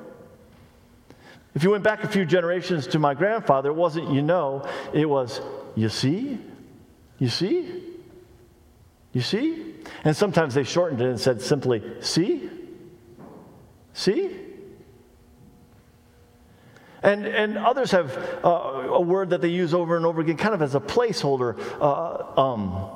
If 1.54 1.62
you 1.64 1.70
went 1.70 1.84
back 1.84 2.04
a 2.04 2.08
few 2.08 2.24
generations 2.24 2.86
to 2.88 2.98
my 2.98 3.14
grandfather, 3.14 3.70
it 3.70 3.74
wasn't 3.74 4.12
you 4.12 4.22
know, 4.22 4.66
it 4.92 5.08
was 5.08 5.40
you 5.74 5.88
see, 5.88 6.38
you 7.18 7.28
see, 7.28 7.87
you 9.18 9.22
see. 9.22 9.74
And 10.04 10.16
sometimes 10.16 10.54
they 10.54 10.62
shortened 10.62 11.00
it 11.00 11.08
and 11.08 11.18
said 11.18 11.42
simply, 11.42 11.82
see, 12.00 12.48
see. 13.92 14.30
And, 17.02 17.26
and 17.26 17.58
others 17.58 17.90
have 17.90 18.16
uh, 18.44 18.48
a 18.48 19.00
word 19.00 19.30
that 19.30 19.40
they 19.40 19.48
use 19.48 19.74
over 19.74 19.96
and 19.96 20.06
over 20.06 20.20
again, 20.20 20.36
kind 20.36 20.54
of 20.54 20.62
as 20.62 20.76
a 20.76 20.80
placeholder. 20.80 21.58
Uh, 21.80 22.40
um. 22.40 22.90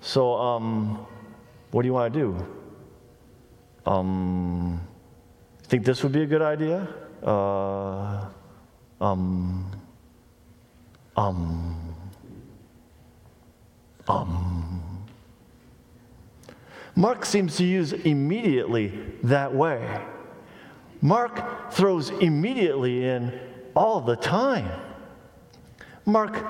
So, 0.00 0.34
um, 0.34 1.04
what 1.72 1.82
do 1.82 1.88
you 1.88 1.94
want 1.94 2.14
to 2.14 2.20
do? 2.20 3.90
Um, 3.90 4.80
think 5.64 5.84
this 5.84 6.04
would 6.04 6.12
be 6.12 6.22
a 6.22 6.26
good 6.26 6.42
idea? 6.42 6.86
Uh, 7.24 8.28
um, 9.00 9.68
um, 11.16 11.97
um. 14.08 15.04
Mark 16.96 17.24
seems 17.24 17.56
to 17.56 17.64
use 17.64 17.92
immediately 17.92 18.98
that 19.22 19.54
way. 19.54 20.00
Mark 21.00 21.72
throws 21.72 22.10
immediately 22.10 23.04
in 23.04 23.38
all 23.76 24.00
the 24.00 24.16
time. 24.16 24.68
Mark, 26.04 26.44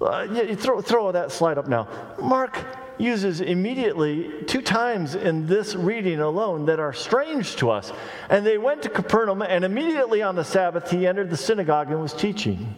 uh, 0.00 0.28
yeah, 0.30 0.54
throw, 0.54 0.80
throw 0.80 1.10
that 1.10 1.32
slide 1.32 1.58
up 1.58 1.66
now. 1.66 1.88
Mark 2.20 2.64
uses 2.98 3.40
immediately 3.40 4.44
two 4.46 4.62
times 4.62 5.16
in 5.16 5.46
this 5.46 5.74
reading 5.74 6.20
alone 6.20 6.64
that 6.66 6.78
are 6.78 6.92
strange 6.92 7.56
to 7.56 7.70
us. 7.70 7.92
And 8.30 8.46
they 8.46 8.58
went 8.58 8.82
to 8.82 8.88
Capernaum, 8.88 9.42
and 9.42 9.64
immediately 9.64 10.22
on 10.22 10.36
the 10.36 10.44
Sabbath, 10.44 10.90
he 10.90 11.06
entered 11.06 11.28
the 11.28 11.36
synagogue 11.36 11.90
and 11.90 12.00
was 12.00 12.12
teaching. 12.12 12.76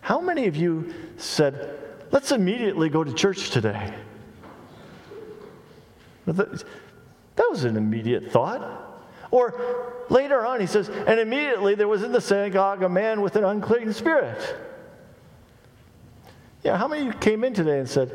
How 0.00 0.20
many 0.20 0.46
of 0.46 0.56
you 0.56 0.94
said, 1.16 1.87
Let's 2.10 2.32
immediately 2.32 2.88
go 2.88 3.04
to 3.04 3.12
church 3.12 3.50
today? 3.50 3.94
That 6.26 7.46
was 7.50 7.64
an 7.64 7.76
immediate 7.76 8.30
thought. 8.30 8.84
Or 9.30 9.94
later 10.08 10.44
on, 10.44 10.60
he 10.60 10.66
says, 10.66 10.88
and 10.88 11.20
immediately 11.20 11.74
there 11.74 11.88
was 11.88 12.02
in 12.02 12.12
the 12.12 12.20
synagogue 12.20 12.82
a 12.82 12.88
man 12.88 13.20
with 13.20 13.36
an 13.36 13.44
unclean 13.44 13.92
spirit. 13.92 14.56
Yeah, 16.62 16.76
how 16.76 16.88
many 16.88 17.12
came 17.18 17.44
in 17.44 17.54
today 17.54 17.78
and 17.78 17.88
said, 17.88 18.10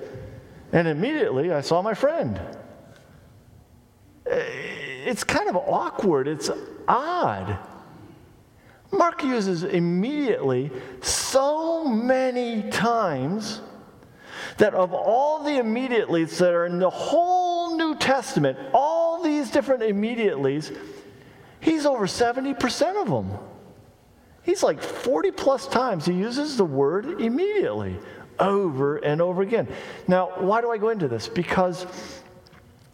and 0.71 0.87
immediately 0.87 1.51
I 1.51 1.61
saw 1.61 1.81
my 1.81 1.93
friend? 1.93 2.39
Eh, 4.25 4.39
it's 5.05 5.23
kind 5.23 5.49
of 5.49 5.55
awkward, 5.55 6.27
it's 6.27 6.49
odd. 6.87 7.57
Mark 8.91 9.23
uses 9.23 9.63
immediately 9.63 10.71
so 11.01 11.83
many 11.85 12.69
times 12.69 13.61
that 14.57 14.73
of 14.73 14.93
all 14.93 15.43
the 15.43 15.51
immediatelys 15.51 16.37
that 16.37 16.53
are 16.53 16.65
in 16.65 16.79
the 16.79 16.89
whole 16.89 17.77
New 17.77 17.95
Testament, 17.95 18.57
all 18.73 19.21
these 19.23 19.49
different 19.51 19.81
immediatelys, 19.81 20.75
He's 21.63 21.85
over 21.85 22.07
70% 22.07 23.01
of 23.01 23.07
them. 23.07 23.39
He's 24.43 24.63
like 24.63 24.81
40 24.81 25.31
plus 25.31 25.65
times 25.65 26.05
he 26.05 26.11
uses 26.11 26.57
the 26.57 26.65
word 26.65 27.21
immediately 27.21 27.97
over 28.37 28.97
and 28.97 29.21
over 29.21 29.41
again. 29.41 29.69
Now, 30.05 30.31
why 30.39 30.59
do 30.59 30.69
I 30.71 30.77
go 30.77 30.89
into 30.89 31.07
this? 31.07 31.29
Because 31.29 31.85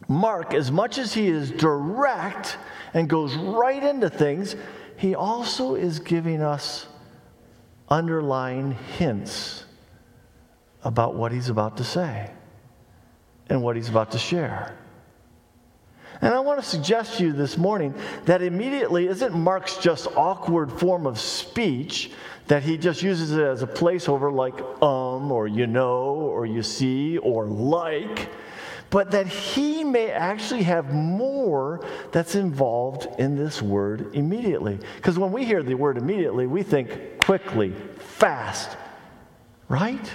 Mark, 0.07 0.53
as 0.53 0.71
much 0.71 0.99
as 0.99 1.15
he 1.15 1.27
is 1.27 1.49
direct 1.49 2.57
and 2.93 3.09
goes 3.09 3.33
right 3.35 3.81
into 3.81 4.07
things, 4.07 4.55
he 4.97 5.15
also 5.15 5.73
is 5.73 5.97
giving 5.97 6.43
us 6.43 6.85
underlying 7.89 8.73
hints 8.97 9.65
about 10.83 11.15
what 11.15 11.31
he's 11.31 11.49
about 11.49 11.77
to 11.77 11.83
say 11.83 12.31
and 13.49 13.61
what 13.61 13.75
he's 13.75 13.89
about 13.89 14.11
to 14.11 14.19
share. 14.19 14.75
And 16.21 16.33
I 16.33 16.39
want 16.39 16.59
to 16.59 16.65
suggest 16.65 17.17
to 17.17 17.25
you 17.25 17.33
this 17.33 17.57
morning 17.57 17.93
that 18.25 18.41
immediately 18.41 19.07
isn't 19.07 19.33
Mark's 19.33 19.77
just 19.77 20.07
awkward 20.17 20.71
form 20.71 21.05
of 21.07 21.19
speech 21.19 22.11
that 22.47 22.63
he 22.63 22.77
just 22.77 23.03
uses 23.03 23.31
it 23.31 23.43
as 23.43 23.61
a 23.61 23.67
placeholder 23.67 24.33
like 24.33 24.59
um 24.81 25.31
or 25.31 25.47
you 25.47 25.67
know 25.67 26.15
or 26.15 26.45
you 26.45 26.63
see 26.63 27.17
or 27.19 27.45
like, 27.45 28.29
but 28.89 29.11
that 29.11 29.27
he 29.27 29.83
may 29.83 30.11
actually 30.11 30.63
have 30.63 30.93
more 30.93 31.85
that's 32.11 32.35
involved 32.35 33.07
in 33.19 33.35
this 33.35 33.61
word 33.61 34.13
immediately. 34.13 34.79
Because 34.95 35.17
when 35.17 35.31
we 35.31 35.45
hear 35.45 35.63
the 35.63 35.75
word 35.75 35.97
immediately, 35.97 36.47
we 36.47 36.63
think 36.63 37.19
quickly, 37.19 37.71
fast, 37.99 38.75
right? 39.69 40.11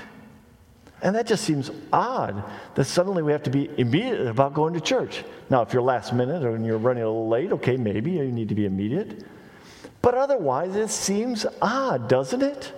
And 1.05 1.15
that 1.17 1.27
just 1.27 1.45
seems 1.45 1.71
odd 1.93 2.43
that 2.77 2.87
suddenly 2.87 3.23
we 3.23 3.31
have 3.31 3.43
to 3.43 3.51
be 3.51 3.69
immediate 3.77 4.27
about 4.27 4.55
going 4.55 4.73
to 4.73 4.81
church. 4.81 5.23
Now, 5.51 5.61
if 5.61 5.75
you're 5.75 5.83
last 5.83 6.15
minute 6.15 6.43
or 6.43 6.57
you're 6.57 6.79
running 6.79 7.03
a 7.03 7.07
little 7.07 7.29
late, 7.29 7.53
okay, 7.53 7.77
maybe 7.77 8.13
you 8.13 8.33
need 8.33 8.49
to 8.49 8.55
be 8.55 8.65
immediate. 8.65 9.23
But 10.01 10.15
otherwise, 10.15 10.75
it 10.75 10.89
seems 10.89 11.45
odd, 11.61 12.09
doesn't 12.09 12.43
it? 12.43 12.73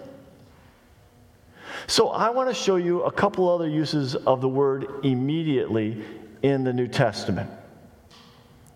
So, 1.86 2.08
I 2.08 2.30
want 2.30 2.48
to 2.48 2.54
show 2.54 2.74
you 2.74 3.02
a 3.02 3.12
couple 3.12 3.48
other 3.48 3.68
uses 3.68 4.16
of 4.16 4.40
the 4.40 4.48
word 4.48 4.88
immediately 5.04 6.04
in 6.42 6.64
the 6.64 6.72
New 6.72 6.88
Testament. 6.88 7.48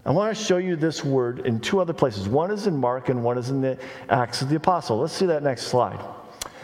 I 0.07 0.13
want 0.13 0.37
to 0.37 0.45
show 0.45 0.59
you 0.59 0.77
this 0.77 1.05
word 1.05 1.41
in 1.41 1.59
two 1.59 1.81
other 1.81 1.93
places. 1.93 2.29
One 2.29 2.53
is 2.53 2.69
in 2.69 2.77
Mark, 2.77 3.09
and 3.09 3.25
one 3.25 3.37
is 3.37 3.51
in 3.51 3.61
the 3.61 3.77
Acts 4.09 4.43
of 4.43 4.49
the 4.49 4.57
Apostle. 4.57 5.01
Let's 5.01 5.13
see 5.13 5.27
that 5.27 5.43
next 5.43 5.63
slide. 5.63 5.99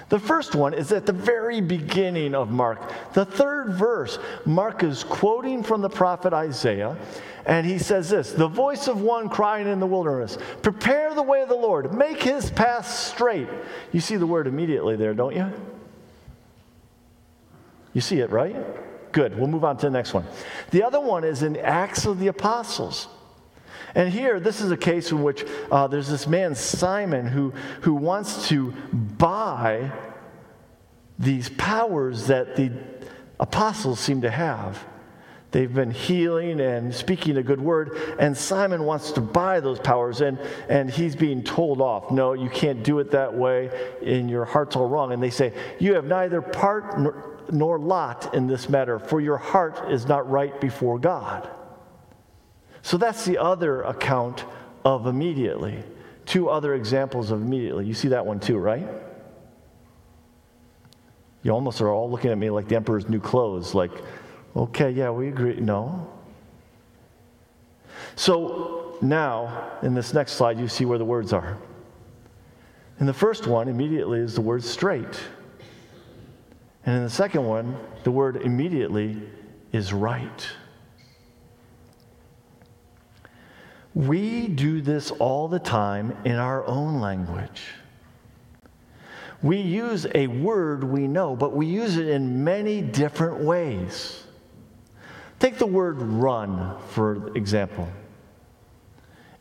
The 0.09 0.19
first 0.21 0.55
one 0.55 0.73
is 0.73 0.93
at 0.93 1.05
the 1.05 1.13
very 1.13 1.61
beginning 1.61 2.35
of 2.35 2.51
Mark. 2.51 2.81
The 3.13 3.25
third 3.25 3.71
verse, 3.71 4.19
Mark 4.45 4.85
is 4.85 5.03
quoting 5.03 5.65
from 5.65 5.81
the 5.81 5.89
prophet 5.89 6.33
Isaiah, 6.33 6.97
and 7.45 7.67
he 7.67 7.79
says 7.79 8.11
this 8.11 8.33
The 8.33 8.47
voice 8.47 8.87
of 8.87 9.01
one 9.01 9.29
crying 9.29 9.67
in 9.67 9.81
the 9.81 9.87
wilderness, 9.87 10.39
Prepare 10.63 11.15
the 11.15 11.23
way 11.23 11.43
of 11.43 11.49
the 11.49 11.57
Lord, 11.57 11.93
make 11.93 12.23
his 12.23 12.51
path 12.51 12.89
straight. 12.89 13.49
You 13.91 14.01
see 14.01 14.17
the 14.17 14.27
word 14.27 14.47
immediately 14.47 14.95
there, 14.95 15.13
don't 15.13 15.35
you? 15.35 15.53
You 17.93 18.01
see 18.01 18.21
it, 18.21 18.31
right? 18.31 18.55
Good. 19.11 19.37
We'll 19.37 19.49
move 19.49 19.65
on 19.65 19.77
to 19.79 19.87
the 19.87 19.91
next 19.91 20.15
one. 20.15 20.27
The 20.71 20.85
other 20.85 21.01
one 21.01 21.25
is 21.25 21.43
in 21.43 21.57
Acts 21.57 22.05
of 22.05 22.19
the 22.21 22.29
Apostles. 22.29 23.09
And 23.95 24.13
here, 24.13 24.39
this 24.39 24.61
is 24.61 24.71
a 24.71 24.77
case 24.77 25.11
in 25.11 25.23
which 25.23 25.47
uh, 25.73 25.87
there's 25.87 26.09
this 26.09 26.27
man, 26.27 26.55
Simon, 26.55 27.27
who, 27.27 27.55
who 27.81 27.95
wants 27.95 28.47
to 28.49 28.75
buy 29.19 29.93
these 31.19 31.49
powers 31.49 32.27
that 32.27 32.57
the 32.57 32.73
apostles 33.41 34.01
seem 34.01 34.23
to 34.23 34.31
have. 34.31 34.85
They've 35.53 35.73
been 35.73 35.93
healing 35.93 36.61
and 36.61 36.95
speaking 36.95 37.37
a 37.39 37.43
good 37.43 37.61
word, 37.61 37.97
and 38.19 38.37
Simon 38.37 38.85
wants 38.85 39.13
to 39.13 39.21
buy 39.21 39.61
those 39.61 39.79
powers, 39.79 40.21
and, 40.21 40.39
and 40.69 40.91
he's 40.91 41.17
being 41.17 41.43
told 41.43 41.81
off. 41.81 42.11
No, 42.11 42.35
you 42.35 42.51
can't 42.51 42.83
do 42.83 42.99
it 42.99 43.13
that 43.13 43.33
way, 43.33 43.71
and 44.05 44.29
your 44.29 44.45
heart's 44.45 44.77
all 44.77 44.89
wrong. 44.89 45.13
And 45.13 45.23
they 45.23 45.31
say, 45.31 45.55
You 45.79 45.95
have 45.95 46.05
neither 46.05 46.43
part 46.43 46.99
nor, 46.99 47.39
nor 47.51 47.79
lot 47.79 48.35
in 48.35 48.47
this 48.47 48.69
matter, 48.69 48.99
for 48.99 49.21
your 49.21 49.39
heart 49.39 49.91
is 49.91 50.07
not 50.07 50.29
right 50.29 50.61
before 50.61 50.99
God. 50.99 51.49
So 52.83 52.99
that's 52.99 53.25
the 53.25 53.39
other 53.39 53.83
account 53.83 54.45
of 54.85 55.07
immediately. 55.07 55.83
Two 56.27 56.49
other 56.49 56.75
examples 56.75 57.31
of 57.31 57.41
immediately. 57.41 57.87
You 57.87 57.95
see 57.95 58.09
that 58.09 58.27
one 58.27 58.41
too, 58.41 58.59
right? 58.59 58.87
You 61.47 61.53
almost 61.53 61.81
are 61.81 61.91
all 61.91 62.11
looking 62.11 62.33
at 62.33 62.39
me 62.39 62.51
like 62.51 62.67
the 62.67 62.75
emperor's 62.75 63.09
new 63.09 63.21
clothes, 63.21 63.73
like, 63.73 63.93
okay, 64.57 64.91
yeah, 64.91 65.11
we 65.11 65.29
agree. 65.29 65.55
No. 65.61 66.13
So 68.17 68.99
now, 69.01 69.79
in 69.81 69.95
this 69.95 70.13
next 70.13 70.33
slide, 70.33 70.59
you 70.59 70.67
see 70.67 70.85
where 70.85 70.99
the 70.99 71.05
words 71.05 71.33
are. 71.33 71.57
In 72.99 73.07
the 73.07 73.13
first 73.13 73.47
one, 73.47 73.69
immediately 73.69 74.19
is 74.19 74.35
the 74.35 74.41
word 74.41 74.65
straight. 74.65 75.21
And 76.85 76.97
in 76.97 77.05
the 77.05 77.11
second 77.11 77.45
one, 77.45 77.77
the 78.03 78.11
word 78.11 78.39
immediately 78.39 79.17
is 79.71 79.93
right. 79.93 80.49
We 83.95 84.49
do 84.49 84.81
this 84.81 85.13
all 85.13 85.47
the 85.47 85.61
time 85.61 86.13
in 86.25 86.35
our 86.35 86.67
own 86.67 87.01
language. 87.01 87.63
We 89.43 89.59
use 89.59 90.07
a 90.15 90.27
word 90.27 90.85
we 90.85 91.07
know, 91.07 91.37
but 91.37 91.55
we 91.55 91.67
use 91.67 91.97
it 91.97 92.09
in 92.09 92.45
many 92.45 92.81
different 92.81 93.39
ways. 93.39 94.25
Take 95.39 95.59
the 95.59 95.67
word 95.67 96.01
run, 96.01 96.77
for 96.89 97.37
example. 97.37 97.89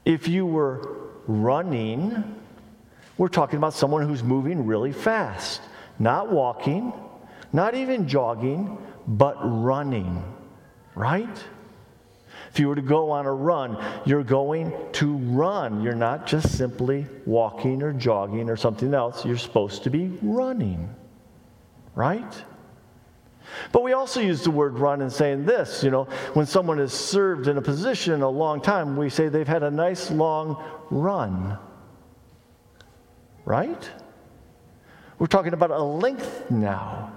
If 0.04 0.28
you 0.28 0.46
were 0.46 1.12
running, 1.28 2.36
we're 3.18 3.30
talking 3.30 3.58
about 3.58 3.74
someone 3.74 4.08
who's 4.08 4.22
moving 4.22 4.66
really 4.66 4.92
fast, 4.92 5.62
not 5.98 6.30
walking, 6.32 6.92
not 7.54 7.74
even 7.76 8.08
jogging, 8.08 8.78
but 9.08 9.38
running, 9.42 10.24
right? 10.94 11.44
If 12.56 12.60
you 12.62 12.70
were 12.70 12.76
to 12.76 12.82
go 12.82 13.12
on 13.12 13.26
a 13.26 13.34
run, 13.34 13.78
you're 14.06 14.24
going 14.24 14.72
to 14.94 15.18
run. 15.18 15.84
You're 15.84 15.94
not 15.94 16.26
just 16.26 16.58
simply 16.58 17.06
walking 17.26 17.84
or 17.84 17.92
jogging 17.92 18.50
or 18.50 18.56
something 18.56 18.94
else. 18.94 19.26
You're 19.26 19.38
supposed 19.38 19.84
to 19.84 19.90
be 19.90 20.18
running, 20.22 20.88
right? 21.96 22.46
But 23.74 23.84
we 23.84 23.92
also 23.92 24.22
use 24.22 24.42
the 24.42 24.52
word 24.52 24.80
run 24.80 25.02
in 25.02 25.10
saying 25.10 25.44
this, 25.44 25.84
you 25.84 25.92
know, 25.92 26.06
when 26.32 26.46
someone 26.46 26.78
has 26.78 26.94
served 26.94 27.50
in 27.50 27.58
a 27.58 27.62
position 27.62 28.22
a 28.22 28.30
long 28.30 28.62
time, 28.62 28.96
we 28.96 29.10
say 29.10 29.28
they've 29.28 29.46
had 29.46 29.64
a 29.64 29.70
nice 29.70 30.10
long 30.10 30.64
run. 30.90 31.58
Right? 33.44 33.90
We're 35.20 35.28
talking 35.28 35.52
about 35.52 35.72
a 35.72 35.84
length 35.84 36.50
now 36.50 37.12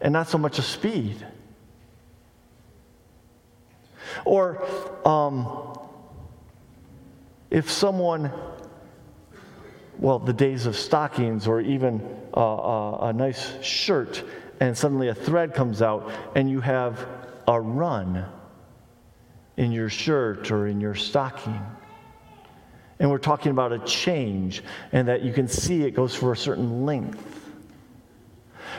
and 0.00 0.12
not 0.12 0.28
so 0.28 0.38
much 0.38 0.60
a 0.60 0.62
speed. 0.62 1.26
Or 4.24 4.64
um, 5.06 5.78
if 7.50 7.70
someone, 7.70 8.30
well, 9.98 10.18
the 10.18 10.32
days 10.32 10.66
of 10.66 10.76
stockings 10.76 11.46
or 11.46 11.60
even 11.60 12.00
uh, 12.36 12.98
a 13.02 13.12
nice 13.12 13.62
shirt, 13.62 14.22
and 14.60 14.76
suddenly 14.76 15.08
a 15.08 15.14
thread 15.14 15.54
comes 15.54 15.82
out 15.82 16.10
and 16.34 16.50
you 16.50 16.60
have 16.60 17.06
a 17.46 17.60
run 17.60 18.26
in 19.56 19.72
your 19.72 19.88
shirt 19.88 20.50
or 20.50 20.66
in 20.66 20.80
your 20.80 20.94
stocking. 20.94 21.60
And 23.00 23.10
we're 23.10 23.18
talking 23.18 23.52
about 23.52 23.72
a 23.72 23.78
change, 23.80 24.62
and 24.90 25.06
that 25.06 25.22
you 25.22 25.32
can 25.32 25.46
see 25.46 25.84
it 25.84 25.92
goes 25.92 26.16
for 26.16 26.32
a 26.32 26.36
certain 26.36 26.84
length. 26.84 27.37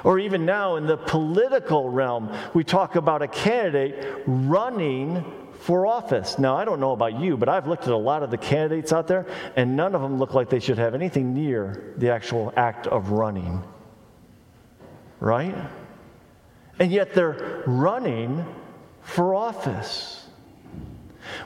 Or 0.04 0.20
even 0.20 0.46
now 0.46 0.76
in 0.76 0.86
the 0.86 0.98
political 0.98 1.90
realm, 1.90 2.36
we 2.54 2.64
talk 2.64 2.96
about 2.96 3.22
a 3.22 3.28
candidate 3.28 4.24
running 4.26 5.24
for 5.60 5.86
office. 5.86 6.40
Now, 6.40 6.56
I 6.56 6.66
don't 6.66 6.80
know 6.80 6.94
about 6.94 7.20
you, 7.20 7.36
but 7.36 7.50
I've 7.50 7.68
looked 7.68 7.84
at 7.84 7.90
a 7.90 7.98
lot 7.98 8.24
of 8.24 8.32
the 8.32 8.38
candidates 8.38 8.94
out 8.94 9.08
there, 9.08 9.26
and 9.56 9.76
none 9.76 9.94
of 9.94 10.02
them 10.02 10.18
look 10.18 10.34
like 10.34 10.50
they 10.50 10.60
should 10.60 10.78
have 10.78 10.96
anything 10.96 11.34
near 11.34 11.94
the 11.98 12.10
actual 12.10 12.54
act 12.56 12.88
of 12.88 13.12
running. 13.12 13.62
Right? 15.20 15.56
And 16.80 16.92
yet 16.92 17.14
they're 17.14 17.64
running 17.68 18.46
for 19.02 19.36
office. 19.36 20.26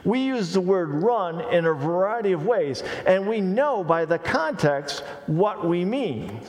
We 0.04 0.20
use 0.20 0.52
the 0.52 0.60
word 0.60 0.90
run 1.02 1.40
in 1.52 1.66
a 1.66 1.72
variety 1.72 2.32
of 2.32 2.46
ways, 2.46 2.82
and 3.06 3.26
we 3.26 3.40
know 3.40 3.82
by 3.82 4.04
the 4.04 4.18
context 4.18 5.02
what 5.26 5.66
we 5.66 5.84
mean. 5.84 6.40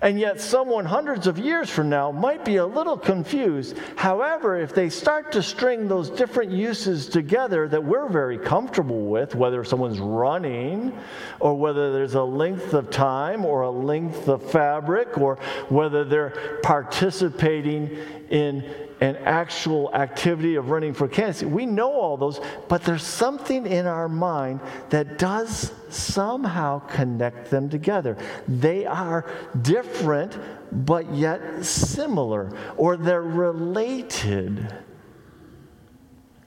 And 0.00 0.18
yet, 0.18 0.40
someone 0.40 0.84
hundreds 0.84 1.26
of 1.26 1.38
years 1.38 1.68
from 1.68 1.88
now 1.88 2.12
might 2.12 2.44
be 2.44 2.56
a 2.56 2.66
little 2.66 2.96
confused. 2.96 3.76
However, 3.96 4.60
if 4.60 4.74
they 4.74 4.90
start 4.90 5.32
to 5.32 5.42
string 5.42 5.88
those 5.88 6.08
different 6.10 6.52
uses 6.52 7.08
together 7.08 7.68
that 7.68 7.82
we're 7.82 8.08
very 8.08 8.38
comfortable 8.38 9.06
with, 9.06 9.34
whether 9.34 9.64
someone's 9.64 9.98
running, 9.98 10.96
or 11.40 11.54
whether 11.54 11.92
there's 11.92 12.14
a 12.14 12.22
length 12.22 12.74
of 12.74 12.90
time, 12.90 13.44
or 13.44 13.62
a 13.62 13.70
length 13.70 14.28
of 14.28 14.48
fabric, 14.50 15.18
or 15.18 15.36
whether 15.68 16.04
they're 16.04 16.60
participating 16.62 17.96
in 18.30 18.87
an 19.00 19.16
actual 19.16 19.94
activity 19.94 20.56
of 20.56 20.70
running 20.70 20.92
for 20.92 21.06
candidacy. 21.08 21.46
We 21.46 21.66
know 21.66 21.92
all 21.92 22.16
those, 22.16 22.40
but 22.68 22.82
there's 22.82 23.04
something 23.04 23.66
in 23.66 23.86
our 23.86 24.08
mind 24.08 24.60
that 24.90 25.18
does 25.18 25.72
somehow 25.88 26.80
connect 26.80 27.50
them 27.50 27.68
together. 27.68 28.16
They 28.46 28.86
are 28.86 29.30
different, 29.62 30.38
but 30.72 31.12
yet 31.14 31.64
similar, 31.64 32.52
or 32.76 32.96
they're 32.96 33.22
related. 33.22 34.74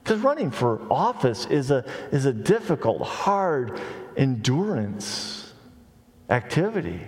Because 0.02 0.20
running 0.20 0.50
for 0.50 0.80
office 0.90 1.46
is 1.46 1.70
a, 1.70 1.84
is 2.10 2.26
a 2.26 2.32
difficult, 2.32 3.02
hard 3.02 3.80
endurance 4.16 5.52
activity. 6.28 7.00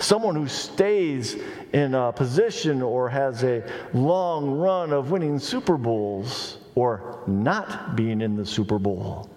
Someone 0.00 0.34
who 0.34 0.48
stays 0.48 1.36
in 1.72 1.94
a 1.94 2.10
position 2.10 2.80
or 2.80 3.08
has 3.08 3.44
a 3.44 3.62
long 3.92 4.50
run 4.50 4.92
of 4.92 5.10
winning 5.10 5.38
Super 5.38 5.76
Bowls 5.76 6.56
or 6.74 7.22
not 7.26 7.96
being 7.96 8.22
in 8.22 8.34
the 8.34 8.46
Super 8.46 8.78
Bowl 8.78 9.30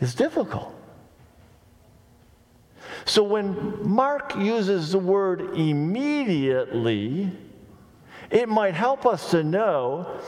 is 0.00 0.14
difficult. 0.14 0.72
So 3.04 3.24
when 3.24 3.86
Mark 3.88 4.36
uses 4.36 4.92
the 4.92 4.98
word 4.98 5.56
immediately, 5.56 7.30
it 8.30 8.48
might 8.48 8.74
help 8.74 9.04
us 9.04 9.32
to 9.32 9.42
know 9.42 10.20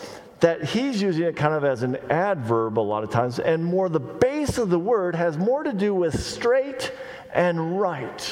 that 0.44 0.62
he's 0.62 1.00
using 1.00 1.22
it 1.24 1.36
kind 1.36 1.54
of 1.54 1.64
as 1.64 1.82
an 1.82 1.96
adverb 2.10 2.78
a 2.78 2.80
lot 2.80 3.02
of 3.02 3.08
times, 3.08 3.38
and 3.38 3.64
more 3.64 3.88
the 3.88 3.98
base 3.98 4.58
of 4.58 4.68
the 4.68 4.78
word 4.78 5.14
has 5.14 5.38
more 5.38 5.62
to 5.62 5.72
do 5.72 5.94
with 5.94 6.22
straight 6.22 6.92
and 7.32 7.80
right. 7.80 8.30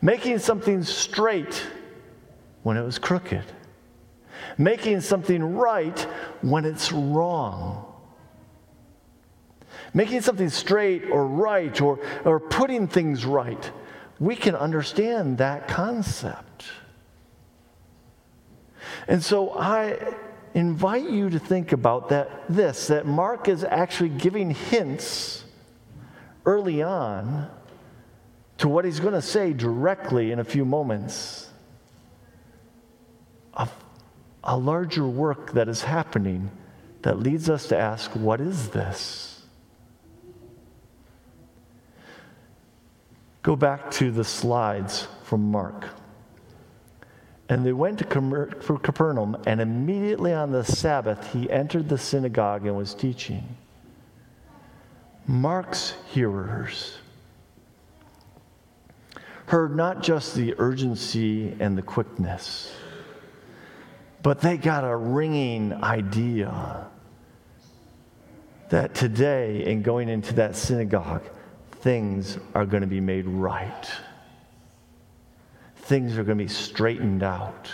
Making 0.00 0.38
something 0.38 0.84
straight 0.84 1.66
when 2.62 2.76
it 2.76 2.84
was 2.84 3.00
crooked, 3.00 3.42
making 4.56 5.00
something 5.00 5.56
right 5.56 5.98
when 6.42 6.64
it's 6.64 6.92
wrong. 6.92 7.84
Making 9.92 10.20
something 10.20 10.50
straight 10.50 11.10
or 11.10 11.26
right 11.26 11.80
or, 11.80 11.98
or 12.24 12.38
putting 12.38 12.86
things 12.86 13.24
right, 13.24 13.72
we 14.20 14.36
can 14.36 14.54
understand 14.54 15.38
that 15.38 15.66
concept. 15.66 16.66
And 19.08 19.24
so 19.24 19.58
I 19.58 19.98
invite 20.54 21.08
you 21.08 21.30
to 21.30 21.38
think 21.38 21.72
about 21.72 22.10
that 22.10 22.44
this 22.48 22.88
that 22.88 23.06
Mark 23.06 23.48
is 23.48 23.64
actually 23.64 24.10
giving 24.10 24.50
hints 24.50 25.44
early 26.44 26.82
on 26.82 27.50
to 28.58 28.68
what 28.68 28.84
he's 28.84 29.00
going 29.00 29.14
to 29.14 29.22
say 29.22 29.52
directly 29.52 30.30
in 30.30 30.38
a 30.38 30.44
few 30.44 30.64
moments. 30.64 31.48
A, 33.54 33.68
a 34.44 34.56
larger 34.56 35.06
work 35.06 35.52
that 35.52 35.68
is 35.68 35.82
happening 35.82 36.50
that 37.02 37.18
leads 37.18 37.48
us 37.48 37.68
to 37.68 37.78
ask, 37.78 38.10
what 38.12 38.40
is 38.40 38.68
this? 38.68 39.42
Go 43.42 43.56
back 43.56 43.90
to 43.92 44.10
the 44.10 44.24
slides 44.24 45.08
from 45.22 45.50
Mark. 45.50 45.88
And 47.48 47.64
they 47.64 47.72
went 47.72 47.98
to 48.00 48.04
Capernaum, 48.04 49.36
and 49.46 49.60
immediately 49.60 50.34
on 50.34 50.52
the 50.52 50.64
Sabbath, 50.64 51.32
he 51.32 51.50
entered 51.50 51.88
the 51.88 51.96
synagogue 51.96 52.66
and 52.66 52.76
was 52.76 52.92
teaching. 52.92 53.42
Mark's 55.26 55.94
hearers 56.08 56.98
heard 59.46 59.74
not 59.74 60.02
just 60.02 60.34
the 60.34 60.54
urgency 60.58 61.56
and 61.58 61.76
the 61.76 61.82
quickness, 61.82 62.74
but 64.22 64.42
they 64.42 64.58
got 64.58 64.84
a 64.84 64.94
ringing 64.94 65.72
idea 65.72 66.86
that 68.68 68.94
today, 68.94 69.64
in 69.64 69.80
going 69.80 70.10
into 70.10 70.34
that 70.34 70.54
synagogue, 70.54 71.22
things 71.70 72.36
are 72.54 72.66
going 72.66 72.82
to 72.82 72.86
be 72.86 73.00
made 73.00 73.26
right 73.26 73.90
things 75.88 76.18
are 76.18 76.24
going 76.24 76.38
to 76.38 76.44
be 76.44 76.48
straightened 76.48 77.22
out. 77.22 77.70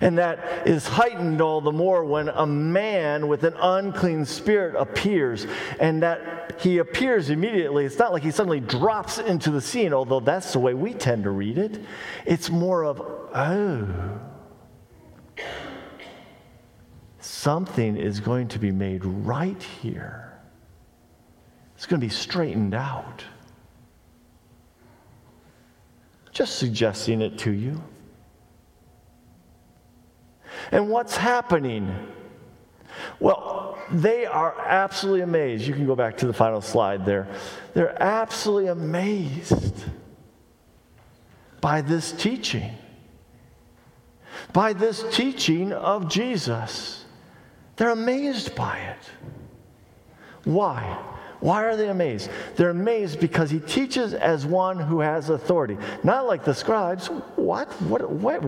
And 0.00 0.18
that 0.18 0.66
is 0.66 0.86
heightened 0.86 1.40
all 1.40 1.60
the 1.60 1.72
more 1.72 2.04
when 2.04 2.28
a 2.28 2.46
man 2.46 3.26
with 3.26 3.44
an 3.44 3.54
unclean 3.58 4.24
spirit 4.24 4.76
appears, 4.76 5.46
and 5.80 6.02
that 6.02 6.60
he 6.60 6.78
appears 6.78 7.30
immediately. 7.30 7.84
It's 7.84 7.98
not 7.98 8.12
like 8.12 8.22
he 8.22 8.30
suddenly 8.30 8.60
drops 8.60 9.18
into 9.18 9.50
the 9.50 9.60
scene, 9.60 9.92
although 9.92 10.20
that's 10.20 10.52
the 10.52 10.58
way 10.58 10.74
we 10.74 10.92
tend 10.92 11.24
to 11.24 11.30
read 11.30 11.56
it. 11.56 11.80
It's 12.26 12.50
more 12.50 12.84
of, 12.84 13.00
oh, 13.00 14.20
something 17.20 17.96
is 17.96 18.20
going 18.20 18.48
to 18.48 18.58
be 18.58 18.72
made 18.72 19.04
right 19.04 19.62
here. 19.62 20.32
It's 21.76 21.86
going 21.86 22.00
to 22.00 22.06
be 22.06 22.12
straightened 22.12 22.74
out. 22.74 23.24
Just 26.38 26.60
suggesting 26.60 27.20
it 27.20 27.36
to 27.38 27.50
you. 27.50 27.82
And 30.70 30.88
what's 30.88 31.16
happening? 31.16 31.92
Well, 33.18 33.76
they 33.90 34.24
are 34.24 34.54
absolutely 34.60 35.22
amazed. 35.22 35.66
You 35.66 35.74
can 35.74 35.84
go 35.84 35.96
back 35.96 36.16
to 36.18 36.28
the 36.28 36.32
final 36.32 36.60
slide 36.60 37.04
there. 37.04 37.26
They're 37.74 38.00
absolutely 38.00 38.68
amazed 38.68 39.84
by 41.60 41.80
this 41.80 42.12
teaching, 42.12 42.70
by 44.52 44.74
this 44.74 45.04
teaching 45.10 45.72
of 45.72 46.08
Jesus. 46.08 47.04
They're 47.74 47.90
amazed 47.90 48.54
by 48.54 48.78
it. 48.78 49.10
Why? 50.44 51.04
Why 51.40 51.64
are 51.64 51.76
they 51.76 51.88
amazed? 51.88 52.30
They're 52.56 52.70
amazed 52.70 53.20
because 53.20 53.50
he 53.50 53.60
teaches 53.60 54.12
as 54.12 54.44
one 54.44 54.78
who 54.78 55.00
has 55.00 55.30
authority. 55.30 55.76
Not 56.02 56.26
like 56.26 56.44
the 56.44 56.54
scribes. 56.54 57.06
What? 57.36 57.70
What? 57.82 58.10
What? 58.10 58.44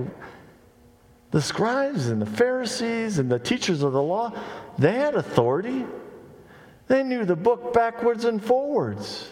The 1.30 1.40
scribes 1.40 2.08
and 2.08 2.20
the 2.20 2.26
Pharisees 2.26 3.18
and 3.18 3.30
the 3.30 3.38
teachers 3.38 3.82
of 3.82 3.92
the 3.92 4.02
law, 4.02 4.32
they 4.78 4.94
had 4.94 5.14
authority. 5.14 5.84
They 6.88 7.04
knew 7.04 7.24
the 7.24 7.36
book 7.36 7.72
backwards 7.72 8.24
and 8.24 8.42
forwards. 8.42 9.30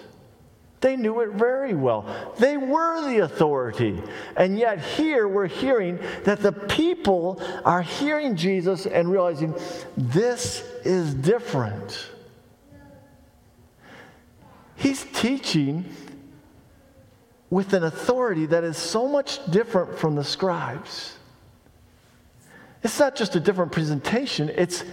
They 0.81 0.95
knew 0.95 1.21
it 1.23 1.31
very 1.31 1.75
well. 1.75 2.07
They 2.39 2.57
were 2.57 3.09
the 3.11 3.25
authority. 3.25 4.01
And 4.37 4.57
yet, 4.57 4.79
here 4.79 5.27
we're 5.27 5.49
hearing 5.49 5.99
that 6.23 6.39
the 6.39 6.53
people 6.53 7.43
are 7.65 7.83
hearing 7.83 8.37
Jesus 8.37 8.87
and 8.87 9.11
realizing 9.11 9.57
this 9.97 10.63
is 10.85 11.15
different. 11.15 12.11
He's 14.79 15.05
teaching 15.13 15.85
with 17.51 17.73
an 17.73 17.83
authority 17.83 18.47
that 18.47 18.63
is 18.63 18.77
so 18.77 19.09
much 19.09 19.45
different 19.51 19.99
from 19.99 20.15
the 20.15 20.23
scribes. 20.23 21.17
It's 22.85 22.99
not 23.01 23.17
just 23.17 23.35
a 23.35 23.41
different 23.41 23.73
presentation, 23.73 24.49
it's 24.49 24.85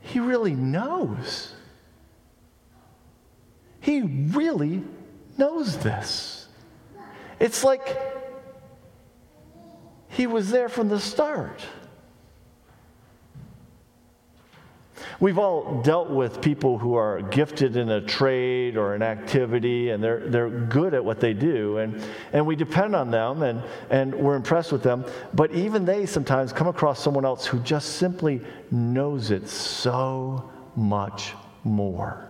he 0.00 0.18
really 0.18 0.54
knows. 0.54 1.54
He 3.80 4.02
really 4.02 4.82
knows 5.36 5.78
this. 5.78 6.48
It's 7.38 7.62
like 7.62 7.96
he 10.08 10.26
was 10.26 10.50
there 10.50 10.68
from 10.68 10.88
the 10.88 10.98
start. 10.98 11.62
We've 15.20 15.38
all 15.38 15.82
dealt 15.82 16.10
with 16.10 16.40
people 16.40 16.78
who 16.78 16.94
are 16.94 17.22
gifted 17.22 17.76
in 17.76 17.90
a 17.90 18.00
trade 18.00 18.76
or 18.76 18.94
an 18.94 19.02
activity, 19.02 19.90
and 19.90 20.02
they're, 20.02 20.28
they're 20.28 20.50
good 20.50 20.94
at 20.94 21.04
what 21.04 21.20
they 21.20 21.32
do, 21.32 21.78
and, 21.78 22.02
and 22.32 22.46
we 22.46 22.56
depend 22.56 22.94
on 22.94 23.10
them 23.10 23.42
and, 23.42 23.62
and 23.90 24.14
we're 24.14 24.36
impressed 24.36 24.72
with 24.72 24.82
them. 24.82 25.04
But 25.34 25.52
even 25.52 25.84
they 25.84 26.06
sometimes 26.06 26.52
come 26.52 26.68
across 26.68 27.02
someone 27.02 27.24
else 27.24 27.46
who 27.46 27.58
just 27.60 27.96
simply 27.96 28.40
knows 28.70 29.30
it 29.30 29.48
so 29.48 30.50
much 30.76 31.34
more. 31.64 32.27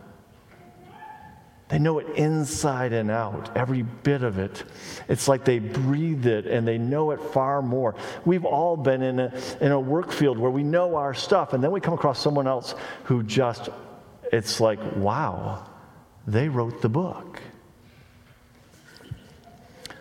They 1.69 1.79
know 1.79 1.99
it 1.99 2.09
inside 2.17 2.95
and 2.95 3.11
out, 3.11 3.55
every 3.55 3.83
bit 3.83 4.23
of 4.23 4.39
it. 4.39 4.65
It's 5.07 5.29
like 5.29 5.45
they 5.45 5.59
breathe 5.59 6.27
it 6.27 6.47
and 6.47 6.67
they 6.67 6.79
know 6.79 7.11
it 7.11 7.21
far 7.21 7.61
more. 7.61 7.95
We've 8.25 8.47
all 8.47 8.75
been 8.75 9.03
in 9.03 9.21
a, 9.21 9.39
in 9.61 9.73
a 9.73 9.79
work 9.79 10.11
field 10.11 10.39
where 10.39 10.51
we 10.51 10.63
know 10.63 10.97
our 10.97 11.13
stuff, 11.13 11.53
and 11.53 11.63
then 11.63 11.71
we 11.71 11.81
come 11.81 11.93
across 11.93 12.21
someone 12.21 12.47
else 12.47 12.75
who 13.05 13.23
just, 13.23 13.69
it's 14.33 14.61
like, 14.61 14.79
wow, 14.97 15.67
they 16.27 16.49
wrote 16.49 16.81
the 16.81 16.89
book. 16.89 17.43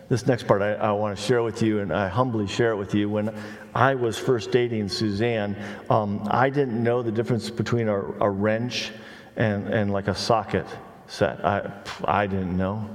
This 0.08 0.26
next 0.26 0.46
part 0.46 0.62
I, 0.62 0.72
I 0.72 0.92
want 0.92 1.18
to 1.18 1.22
share 1.22 1.42
with 1.42 1.60
you, 1.60 1.80
and 1.80 1.92
I 1.92 2.08
humbly 2.08 2.46
share 2.46 2.70
it 2.70 2.76
with 2.76 2.94
you. 2.94 3.10
When 3.10 3.34
I 3.74 3.94
was 3.94 4.16
first 4.16 4.50
dating 4.50 4.88
Suzanne, 4.88 5.54
um, 5.90 6.26
I 6.30 6.48
didn't 6.48 6.82
know 6.82 7.02
the 7.02 7.12
difference 7.12 7.50
between 7.50 7.88
a, 7.88 7.98
a 8.22 8.30
wrench 8.30 8.90
and, 9.36 9.68
and 9.68 9.92
like 9.92 10.08
a 10.08 10.14
socket 10.14 10.66
set. 11.08 11.44
I, 11.44 11.72
I 12.04 12.26
didn't 12.26 12.56
know. 12.56 12.88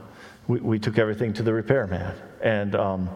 We, 0.47 0.59
we 0.59 0.79
took 0.79 0.97
everything 0.97 1.33
to 1.33 1.43
the 1.43 1.53
repairman. 1.53 2.15
And 2.41 2.75
um, 2.75 3.09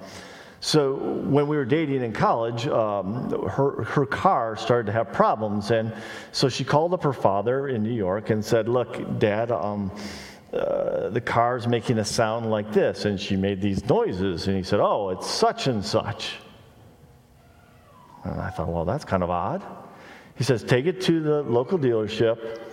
so 0.59 0.95
when 0.95 1.47
we 1.47 1.55
were 1.55 1.65
dating 1.65 2.03
in 2.03 2.13
college, 2.13 2.67
um, 2.67 3.47
her, 3.47 3.83
her 3.83 4.05
car 4.05 4.55
started 4.57 4.87
to 4.87 4.91
have 4.91 5.13
problems. 5.13 5.71
And 5.71 5.93
so 6.31 6.49
she 6.49 6.63
called 6.63 6.93
up 6.93 7.03
her 7.03 7.13
father 7.13 7.67
in 7.67 7.83
New 7.83 7.93
York 7.93 8.31
and 8.31 8.43
said, 8.43 8.67
Look, 8.67 9.19
Dad, 9.19 9.51
um, 9.51 9.91
uh, 10.51 11.09
the 11.09 11.21
car's 11.21 11.67
making 11.67 11.99
a 11.99 12.05
sound 12.05 12.49
like 12.49 12.73
this. 12.73 13.05
And 13.05 13.19
she 13.19 13.35
made 13.35 13.61
these 13.61 13.87
noises. 13.87 14.47
And 14.47 14.57
he 14.57 14.63
said, 14.63 14.79
Oh, 14.79 15.09
it's 15.09 15.29
such 15.29 15.67
and 15.67 15.85
such. 15.85 16.37
And 18.23 18.41
I 18.41 18.49
thought, 18.49 18.67
Well, 18.67 18.85
that's 18.85 19.05
kind 19.05 19.21
of 19.21 19.29
odd. 19.29 19.63
He 20.37 20.43
says, 20.43 20.63
Take 20.63 20.85
it 20.85 21.01
to 21.01 21.21
the 21.21 21.43
local 21.43 21.77
dealership 21.77 22.66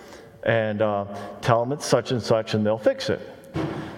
and 0.45 0.81
uh, 0.81 1.05
tell 1.41 1.59
them 1.59 1.71
it's 1.71 1.85
such 1.85 2.11
and 2.11 2.21
such, 2.21 2.53
and 2.53 2.65
they'll 2.65 2.77
fix 2.77 3.09
it. 3.09 3.19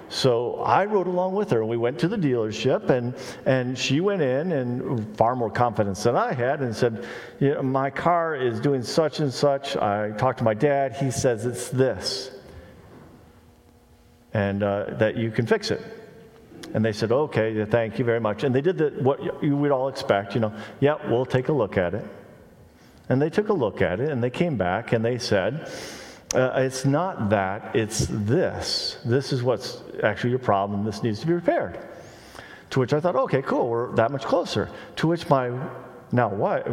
So 0.09 0.61
I 0.61 0.85
rode 0.85 1.07
along 1.07 1.33
with 1.33 1.49
her, 1.51 1.59
and 1.59 1.69
we 1.69 1.75
went 1.75 1.99
to 1.99 2.07
the 2.07 2.15
dealership, 2.15 2.89
and, 2.89 3.13
and 3.45 3.77
she 3.77 3.99
went 3.99 4.21
in, 4.21 4.53
and 4.53 5.17
far 5.17 5.35
more 5.35 5.49
confidence 5.49 6.03
than 6.03 6.15
I 6.15 6.31
had, 6.31 6.61
and 6.61 6.73
said, 6.73 7.05
you 7.41 7.53
know, 7.53 7.61
My 7.61 7.89
car 7.89 8.35
is 8.35 8.61
doing 8.61 8.83
such 8.83 9.19
and 9.19 9.33
such. 9.33 9.75
I 9.75 10.11
talked 10.11 10.37
to 10.37 10.45
my 10.45 10.53
dad, 10.53 10.95
he 10.95 11.11
says 11.11 11.45
it's 11.45 11.69
this, 11.69 12.31
and 14.33 14.63
uh, 14.63 14.85
that 14.91 15.17
you 15.17 15.29
can 15.29 15.45
fix 15.45 15.71
it. 15.71 15.81
And 16.73 16.85
they 16.85 16.93
said, 16.93 17.11
Okay, 17.11 17.65
thank 17.65 17.99
you 17.99 18.05
very 18.05 18.21
much. 18.21 18.45
And 18.45 18.55
they 18.55 18.61
did 18.61 18.77
the, 18.77 18.91
what 19.01 19.43
you 19.43 19.57
would 19.57 19.71
all 19.71 19.89
expect, 19.89 20.35
you 20.35 20.39
know, 20.39 20.53
yeah, 20.79 20.95
we'll 21.09 21.25
take 21.25 21.49
a 21.49 21.53
look 21.53 21.77
at 21.77 21.93
it. 21.93 22.05
And 23.09 23.21
they 23.21 23.29
took 23.29 23.49
a 23.49 23.53
look 23.53 23.81
at 23.81 23.99
it, 23.99 24.09
and 24.09 24.23
they 24.23 24.29
came 24.29 24.55
back, 24.55 24.93
and 24.93 25.03
they 25.03 25.17
said, 25.17 25.69
uh, 26.33 26.51
it's 26.55 26.85
not 26.85 27.29
that, 27.29 27.75
it's 27.75 28.07
this. 28.09 28.97
This 29.05 29.31
is 29.31 29.43
what's 29.43 29.81
actually 30.03 30.31
your 30.31 30.39
problem. 30.39 30.83
This 30.83 31.03
needs 31.03 31.19
to 31.21 31.27
be 31.27 31.33
repaired. 31.33 31.79
To 32.71 32.79
which 32.79 32.93
I 32.93 32.99
thought, 32.99 33.15
okay, 33.15 33.41
cool, 33.41 33.69
we're 33.69 33.95
that 33.95 34.11
much 34.11 34.25
closer. 34.25 34.69
To 34.97 35.07
which 35.07 35.29
my 35.29 35.51
now 36.11 36.29
wife, 36.29 36.65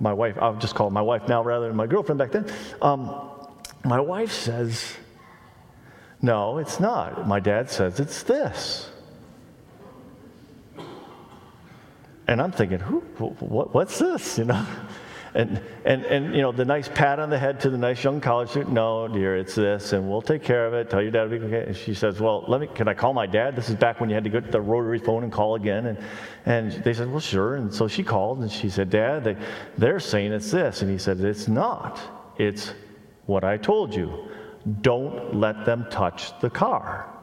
my 0.00 0.12
wife, 0.12 0.36
I'll 0.40 0.56
just 0.56 0.74
call 0.74 0.90
my 0.90 1.02
wife 1.02 1.28
now 1.28 1.42
rather 1.42 1.68
than 1.68 1.76
my 1.76 1.86
girlfriend 1.86 2.18
back 2.18 2.32
then. 2.32 2.46
Um, 2.82 3.30
my 3.84 4.00
wife 4.00 4.32
says, 4.32 4.94
no, 6.20 6.58
it's 6.58 6.80
not. 6.80 7.28
My 7.28 7.38
dad 7.38 7.70
says 7.70 8.00
it's 8.00 8.24
this. 8.24 8.90
And 12.26 12.42
I'm 12.42 12.52
thinking, 12.52 12.80
who, 12.80 13.00
what, 13.38 13.72
what's 13.72 13.98
this? 13.98 14.38
You 14.38 14.46
know? 14.46 14.66
And, 15.38 15.62
and, 15.84 16.04
and, 16.06 16.34
you 16.34 16.42
know, 16.42 16.50
the 16.50 16.64
nice 16.64 16.88
pat 16.88 17.20
on 17.20 17.30
the 17.30 17.38
head 17.38 17.60
to 17.60 17.70
the 17.70 17.78
nice 17.78 18.02
young 18.02 18.20
college 18.20 18.50
student, 18.50 18.72
no, 18.72 19.06
dear, 19.06 19.36
it's 19.36 19.54
this, 19.54 19.92
and 19.92 20.10
we'll 20.10 20.20
take 20.20 20.42
care 20.42 20.66
of 20.66 20.74
it. 20.74 20.90
Tell 20.90 21.00
your 21.00 21.12
dad 21.12 21.26
it'll 21.26 21.38
be 21.38 21.44
okay. 21.46 21.68
And 21.68 21.76
she 21.76 21.94
says, 21.94 22.18
well, 22.20 22.44
let 22.48 22.60
me, 22.60 22.66
can 22.74 22.88
I 22.88 22.94
call 22.94 23.14
my 23.14 23.24
dad? 23.24 23.54
This 23.54 23.68
is 23.68 23.76
back 23.76 24.00
when 24.00 24.10
you 24.10 24.16
had 24.16 24.24
to 24.24 24.30
go 24.30 24.40
to 24.40 24.50
the 24.50 24.60
rotary 24.60 24.98
phone 24.98 25.22
and 25.22 25.32
call 25.32 25.54
again. 25.54 25.86
And, 25.86 25.98
and 26.44 26.72
they 26.82 26.92
said, 26.92 27.08
well, 27.08 27.20
sure. 27.20 27.54
And 27.54 27.72
so 27.72 27.86
she 27.86 28.02
called 28.02 28.40
and 28.40 28.50
she 28.50 28.68
said, 28.68 28.90
Dad, 28.90 29.22
they, 29.22 29.36
they're 29.76 30.00
saying 30.00 30.32
it's 30.32 30.50
this. 30.50 30.82
And 30.82 30.90
he 30.90 30.98
said, 30.98 31.20
it's 31.20 31.46
not. 31.46 32.00
It's 32.36 32.74
what 33.26 33.44
I 33.44 33.58
told 33.58 33.94
you. 33.94 34.28
Don't 34.80 35.36
let 35.36 35.64
them 35.64 35.86
touch 35.88 36.36
the 36.40 36.50
car. 36.50 37.14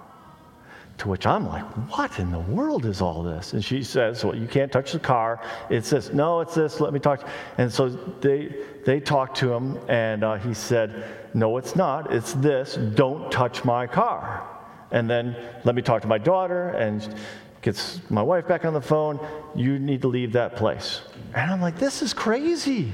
To 1.00 1.10
which 1.10 1.26
I'm 1.26 1.46
like, 1.46 1.66
what 1.92 2.20
in 2.20 2.32
the 2.32 2.40
world 2.40 2.86
is 2.86 3.02
all 3.02 3.22
this? 3.22 3.52
And 3.52 3.64
she 3.64 3.84
says, 3.84 4.24
well, 4.24 4.34
you 4.34 4.48
can't 4.48 4.72
touch 4.72 4.94
the 4.94 5.00
car. 5.00 5.42
It's 5.70 5.90
this. 5.90 6.14
No, 6.14 6.40
it's 6.40 6.56
this. 6.56 6.80
Let 6.80 6.94
me 6.94 7.00
talk. 7.00 7.28
And 7.58 7.72
so 7.72 7.90
they, 7.90 8.56
they 8.86 9.02
talked 9.02 9.36
to 9.38 9.52
him, 9.52 9.78
and 9.90 10.24
uh, 10.24 10.36
he 10.36 10.54
said, 10.54 11.04
no, 11.34 11.58
it's 11.58 11.76
not. 11.76 12.14
It's 12.14 12.32
this. 12.34 12.76
Don't 12.76 13.30
touch 13.30 13.66
my 13.66 13.88
car. 13.88 14.48
And 14.92 15.10
then 15.10 15.36
let 15.66 15.76
me 15.76 15.82
talk 15.82 16.02
to 16.04 16.08
my 16.08 16.18
daughter, 16.18 16.70
and 16.70 17.14
gets 17.62 18.00
my 18.10 18.22
wife 18.22 18.48
back 18.48 18.64
on 18.64 18.74
the 18.74 18.82
phone. 18.82 19.20
You 19.54 19.80
need 19.80 20.02
to 20.04 20.08
leave 20.08 20.32
that 20.34 20.56
place. 20.56 21.02
And 21.34 21.52
I'm 21.52 21.60
like, 21.60 21.78
this 21.78 22.04
is 22.04 22.14
crazy. 22.14 22.94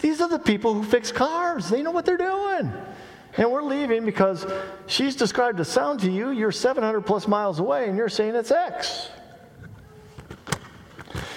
These 0.00 0.20
are 0.20 0.28
the 0.28 0.38
people 0.38 0.74
who 0.74 0.82
fix 0.82 1.12
cars. 1.12 1.68
They 1.68 1.82
know 1.82 1.92
what 1.92 2.06
they're 2.06 2.16
doing. 2.16 2.72
And 3.36 3.50
we're 3.50 3.62
leaving 3.62 4.04
because 4.04 4.46
she's 4.86 5.14
described 5.14 5.60
a 5.60 5.64
sound 5.64 6.00
to 6.00 6.10
you. 6.10 6.30
You're 6.30 6.52
700 6.52 7.02
plus 7.02 7.28
miles 7.28 7.58
away, 7.58 7.88
and 7.88 7.96
you're 7.96 8.08
saying 8.08 8.34
it's 8.34 8.50
X. 8.50 9.10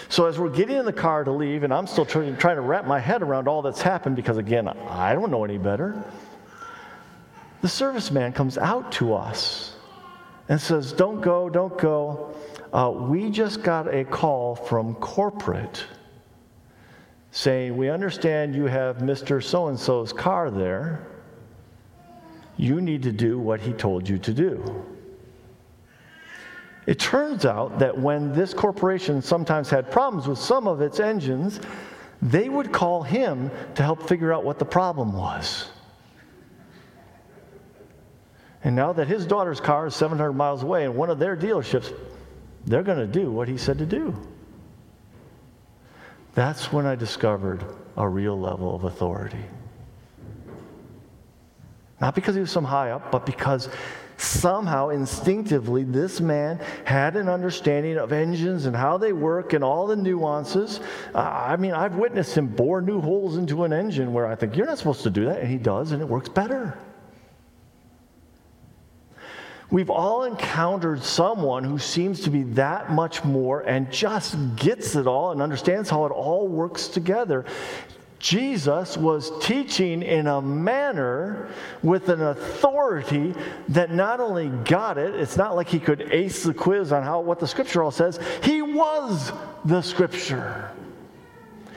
So 0.07 0.25
as 0.25 0.39
we're 0.39 0.49
getting 0.49 0.77
in 0.77 0.85
the 0.85 0.93
car 0.93 1.23
to 1.23 1.31
leave, 1.31 1.63
and 1.63 1.73
I'm 1.73 1.85
still 1.85 2.05
trying, 2.05 2.35
trying 2.37 2.55
to 2.55 2.61
wrap 2.61 2.85
my 2.85 2.99
head 2.99 3.21
around 3.21 3.47
all 3.47 3.61
that's 3.61 3.81
happened 3.81 4.15
because, 4.15 4.37
again, 4.37 4.67
I 4.67 5.13
don't 5.13 5.29
know 5.29 5.43
any 5.43 5.57
better, 5.57 6.03
the 7.61 7.67
serviceman 7.67 8.33
comes 8.33 8.57
out 8.57 8.91
to 8.93 9.13
us 9.13 9.75
and 10.47 10.59
says, 10.59 10.93
Don't 10.93 11.21
go, 11.21 11.49
don't 11.49 11.77
go. 11.77 12.33
Uh, 12.71 12.91
we 12.91 13.29
just 13.29 13.61
got 13.61 13.93
a 13.93 14.05
call 14.05 14.55
from 14.55 14.95
corporate 14.95 15.83
saying, 17.31 17.75
We 17.75 17.89
understand 17.89 18.55
you 18.55 18.65
have 18.65 18.97
Mr. 18.97 19.43
So 19.43 19.67
and 19.67 19.79
so's 19.79 20.13
car 20.13 20.49
there. 20.49 21.05
You 22.59 22.81
need 22.81 23.03
to 23.03 23.13
do 23.13 23.39
what 23.39 23.61
he 23.61 23.71
told 23.71 24.09
you 24.09 24.17
to 24.17 24.33
do. 24.33 24.85
It 26.87 26.99
turns 26.99 27.45
out 27.45 27.79
that 27.79 27.97
when 27.97 28.33
this 28.33 28.53
corporation 28.53 29.21
sometimes 29.21 29.69
had 29.69 29.89
problems 29.89 30.27
with 30.27 30.37
some 30.37 30.67
of 30.67 30.81
its 30.81 30.99
engines, 30.99 31.61
they 32.21 32.49
would 32.49 32.73
call 32.73 33.01
him 33.01 33.49
to 33.75 33.81
help 33.81 34.09
figure 34.09 34.33
out 34.33 34.43
what 34.43 34.59
the 34.59 34.65
problem 34.65 35.13
was. 35.13 35.69
And 38.65 38.75
now 38.75 38.91
that 38.91 39.07
his 39.07 39.25
daughter's 39.25 39.61
car 39.61 39.87
is 39.87 39.95
700 39.95 40.33
miles 40.33 40.61
away 40.61 40.83
in 40.83 40.95
one 40.95 41.09
of 41.09 41.17
their 41.17 41.37
dealerships, 41.37 41.93
they're 42.65 42.83
going 42.83 42.97
to 42.97 43.07
do 43.07 43.31
what 43.31 43.47
he 43.47 43.57
said 43.57 43.77
to 43.77 43.85
do. 43.85 44.13
That's 46.35 46.73
when 46.73 46.85
I 46.85 46.95
discovered 46.95 47.63
a 47.95 48.05
real 48.05 48.37
level 48.37 48.75
of 48.75 48.83
authority. 48.83 49.45
Not 52.01 52.15
because 52.15 52.35
he 52.35 52.41
was 52.41 52.51
some 52.51 52.63
high 52.63 52.91
up, 52.91 53.11
but 53.11 53.25
because 53.25 53.69
somehow 54.17 54.89
instinctively 54.89 55.83
this 55.83 56.19
man 56.19 56.59
had 56.83 57.15
an 57.15 57.29
understanding 57.29 57.97
of 57.97 58.11
engines 58.11 58.65
and 58.65 58.75
how 58.75 58.97
they 58.97 59.13
work 59.13 59.53
and 59.53 59.63
all 59.63 59.87
the 59.87 59.95
nuances. 59.95 60.81
Uh, 61.15 61.19
I 61.19 61.55
mean, 61.55 61.71
I've 61.71 61.95
witnessed 61.95 62.37
him 62.37 62.47
bore 62.47 62.81
new 62.81 62.99
holes 62.99 63.37
into 63.37 63.63
an 63.63 63.73
engine 63.73 64.13
where 64.13 64.27
I 64.27 64.35
think, 64.35 64.55
you're 64.55 64.65
not 64.65 64.77
supposed 64.77 65.03
to 65.03 65.09
do 65.09 65.25
that, 65.25 65.39
and 65.39 65.49
he 65.49 65.57
does, 65.57 65.91
and 65.91 66.01
it 66.01 66.07
works 66.07 66.29
better. 66.29 66.77
We've 69.71 69.91
all 69.91 70.23
encountered 70.23 71.03
someone 71.03 71.63
who 71.63 71.77
seems 71.77 72.21
to 72.21 72.31
be 72.31 72.43
that 72.53 72.91
much 72.91 73.23
more 73.23 73.61
and 73.61 73.91
just 73.91 74.35
gets 74.55 74.95
it 74.95 75.05
all 75.05 75.31
and 75.31 75.43
understands 75.43 75.91
how 75.91 76.05
it 76.05 76.11
all 76.11 76.47
works 76.47 76.87
together. 76.87 77.45
Jesus 78.19 78.97
was 78.97 79.31
teaching 79.41 80.03
in 80.03 80.27
a 80.27 80.41
manner 80.41 81.49
with 81.81 82.09
an 82.09 82.21
authority 82.21 83.33
that 83.69 83.91
not 83.91 84.19
only 84.19 84.49
got 84.49 84.97
it, 84.97 85.15
it's 85.15 85.37
not 85.37 85.55
like 85.55 85.69
he 85.69 85.79
could 85.79 86.01
ace 86.11 86.43
the 86.43 86.53
quiz 86.53 86.91
on 86.91 87.03
how 87.03 87.21
what 87.21 87.39
the 87.39 87.47
scripture 87.47 87.81
all 87.81 87.91
says. 87.91 88.19
He 88.43 88.61
was 88.61 89.31
the 89.63 89.81
scripture. 89.81 90.71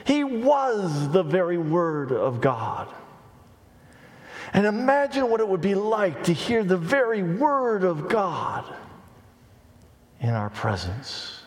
He 0.04 0.24
was 0.24 1.10
the 1.12 1.22
very 1.22 1.58
word 1.58 2.10
of 2.10 2.40
God. 2.40 2.88
And 4.52 4.66
imagine 4.66 5.30
what 5.30 5.40
it 5.40 5.48
would 5.48 5.60
be 5.60 5.76
like 5.76 6.24
to 6.24 6.32
hear 6.32 6.64
the 6.64 6.76
very 6.76 7.22
word 7.22 7.84
of 7.84 8.08
God 8.08 8.64
in 10.20 10.30
our 10.30 10.50
presence. 10.50 11.41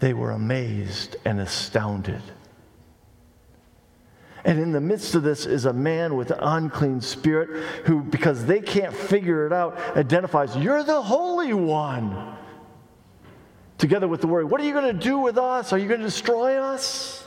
They 0.00 0.12
were 0.12 0.32
amazed 0.32 1.16
and 1.24 1.40
astounded. 1.40 2.22
And 4.44 4.58
in 4.58 4.72
the 4.72 4.80
midst 4.80 5.14
of 5.14 5.22
this 5.22 5.46
is 5.46 5.64
a 5.64 5.72
man 5.72 6.16
with 6.16 6.30
an 6.30 6.38
unclean 6.40 7.00
spirit 7.00 7.64
who, 7.86 8.02
because 8.02 8.44
they 8.44 8.60
can't 8.60 8.94
figure 8.94 9.46
it 9.46 9.52
out, 9.52 9.78
identifies, 9.96 10.54
You're 10.56 10.84
the 10.84 11.00
Holy 11.00 11.54
One. 11.54 12.36
Together 13.78 14.06
with 14.06 14.20
the 14.20 14.26
word, 14.26 14.50
What 14.50 14.60
are 14.60 14.64
you 14.64 14.74
going 14.74 14.94
to 14.94 15.02
do 15.02 15.18
with 15.18 15.38
us? 15.38 15.72
Are 15.72 15.78
you 15.78 15.88
going 15.88 16.00
to 16.00 16.06
destroy 16.06 16.56
us? 16.56 17.26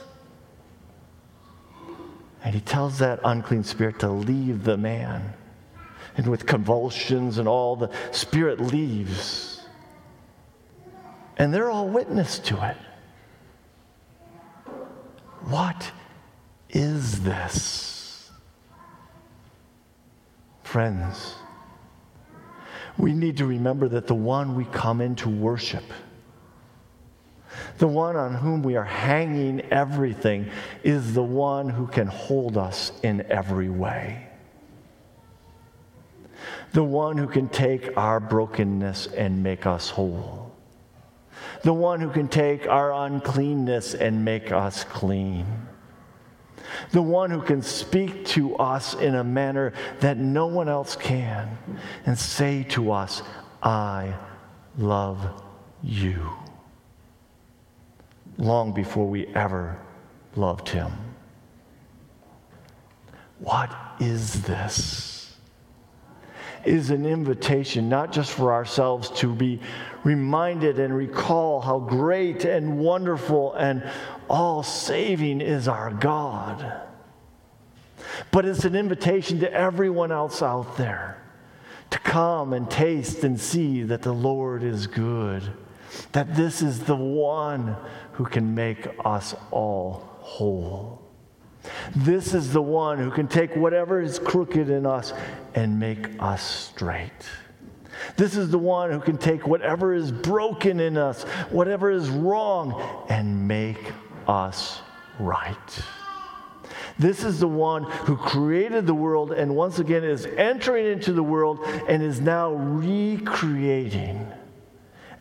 And 2.44 2.54
he 2.54 2.60
tells 2.60 2.98
that 3.00 3.18
unclean 3.24 3.64
spirit 3.64 3.98
to 4.00 4.08
leave 4.08 4.62
the 4.62 4.76
man. 4.76 5.34
And 6.16 6.28
with 6.28 6.46
convulsions 6.46 7.38
and 7.38 7.48
all, 7.48 7.74
the 7.74 7.90
spirit 8.12 8.60
leaves. 8.60 9.57
And 11.38 11.54
they're 11.54 11.70
all 11.70 11.88
witness 11.88 12.38
to 12.40 12.68
it. 12.68 12.76
What 15.44 15.90
is 16.70 17.22
this? 17.22 18.30
Friends, 20.64 21.36
we 22.98 23.14
need 23.14 23.38
to 23.38 23.46
remember 23.46 23.88
that 23.88 24.06
the 24.06 24.14
one 24.14 24.54
we 24.54 24.64
come 24.66 25.00
into 25.00 25.28
worship 25.28 25.84
the 27.78 27.86
one 27.86 28.16
on 28.16 28.34
whom 28.34 28.62
we 28.62 28.76
are 28.76 28.84
hanging 28.84 29.60
everything 29.70 30.50
is 30.82 31.14
the 31.14 31.22
one 31.22 31.68
who 31.68 31.86
can 31.86 32.06
hold 32.06 32.58
us 32.58 32.92
in 33.02 33.24
every 33.30 33.68
way. 33.68 34.26
The 36.72 36.84
one 36.84 37.16
who 37.16 37.26
can 37.26 37.48
take 37.48 37.96
our 37.96 38.20
brokenness 38.20 39.06
and 39.08 39.42
make 39.42 39.64
us 39.66 39.90
whole. 39.90 40.47
The 41.62 41.72
one 41.72 42.00
who 42.00 42.10
can 42.10 42.28
take 42.28 42.66
our 42.68 42.92
uncleanness 42.92 43.94
and 43.94 44.24
make 44.24 44.52
us 44.52 44.84
clean. 44.84 45.46
The 46.92 47.02
one 47.02 47.30
who 47.30 47.42
can 47.42 47.62
speak 47.62 48.24
to 48.26 48.56
us 48.56 48.94
in 48.94 49.14
a 49.14 49.24
manner 49.24 49.72
that 50.00 50.18
no 50.18 50.46
one 50.46 50.68
else 50.68 50.96
can 50.96 51.58
and 52.06 52.18
say 52.18 52.62
to 52.70 52.92
us, 52.92 53.22
I 53.62 54.14
love 54.76 55.42
you 55.82 56.30
long 58.36 58.72
before 58.72 59.06
we 59.06 59.26
ever 59.34 59.78
loved 60.36 60.68
him. 60.68 60.92
What 63.40 63.70
is 64.00 64.42
this? 64.42 65.17
Is 66.64 66.90
an 66.90 67.06
invitation 67.06 67.88
not 67.88 68.12
just 68.12 68.32
for 68.32 68.52
ourselves 68.52 69.10
to 69.20 69.34
be 69.34 69.60
reminded 70.04 70.78
and 70.78 70.94
recall 70.94 71.60
how 71.60 71.78
great 71.78 72.44
and 72.44 72.78
wonderful 72.78 73.54
and 73.54 73.88
all 74.28 74.62
saving 74.62 75.40
is 75.40 75.68
our 75.68 75.90
God, 75.90 76.82
but 78.30 78.44
it's 78.44 78.64
an 78.64 78.74
invitation 78.74 79.40
to 79.40 79.52
everyone 79.52 80.12
else 80.12 80.42
out 80.42 80.76
there 80.76 81.22
to 81.90 81.98
come 82.00 82.52
and 82.52 82.70
taste 82.70 83.24
and 83.24 83.40
see 83.40 83.82
that 83.82 84.02
the 84.02 84.12
Lord 84.12 84.62
is 84.62 84.86
good, 84.86 85.42
that 86.12 86.34
this 86.36 86.60
is 86.60 86.80
the 86.80 86.96
one 86.96 87.76
who 88.12 88.24
can 88.24 88.54
make 88.54 88.88
us 89.04 89.34
all 89.50 90.16
whole. 90.18 91.07
This 91.94 92.34
is 92.34 92.52
the 92.52 92.62
one 92.62 92.98
who 92.98 93.10
can 93.10 93.28
take 93.28 93.54
whatever 93.56 94.00
is 94.00 94.18
crooked 94.18 94.70
in 94.70 94.86
us 94.86 95.12
and 95.54 95.78
make 95.78 96.08
us 96.20 96.42
straight. 96.42 97.10
This 98.16 98.36
is 98.36 98.50
the 98.50 98.58
one 98.58 98.90
who 98.90 99.00
can 99.00 99.18
take 99.18 99.46
whatever 99.46 99.94
is 99.94 100.12
broken 100.12 100.80
in 100.80 100.96
us, 100.96 101.24
whatever 101.50 101.90
is 101.90 102.08
wrong, 102.08 103.06
and 103.08 103.46
make 103.48 103.92
us 104.26 104.80
right. 105.18 105.82
This 106.98 107.22
is 107.22 107.38
the 107.38 107.48
one 107.48 107.84
who 107.84 108.16
created 108.16 108.86
the 108.86 108.94
world 108.94 109.32
and 109.32 109.54
once 109.54 109.78
again 109.78 110.02
is 110.02 110.26
entering 110.26 110.86
into 110.86 111.12
the 111.12 111.22
world 111.22 111.60
and 111.88 112.02
is 112.02 112.20
now 112.20 112.52
recreating 112.52 114.26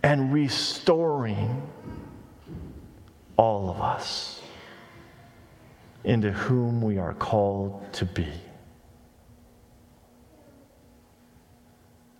and 0.01 0.33
restoring 0.33 1.61
all 3.37 3.69
of 3.69 3.79
us 3.79 4.36
into 6.07 6.31
whom 6.31 6.81
we 6.81 6.97
are 6.97 7.13
called 7.13 7.83
to 7.91 8.05
be. 8.05 8.31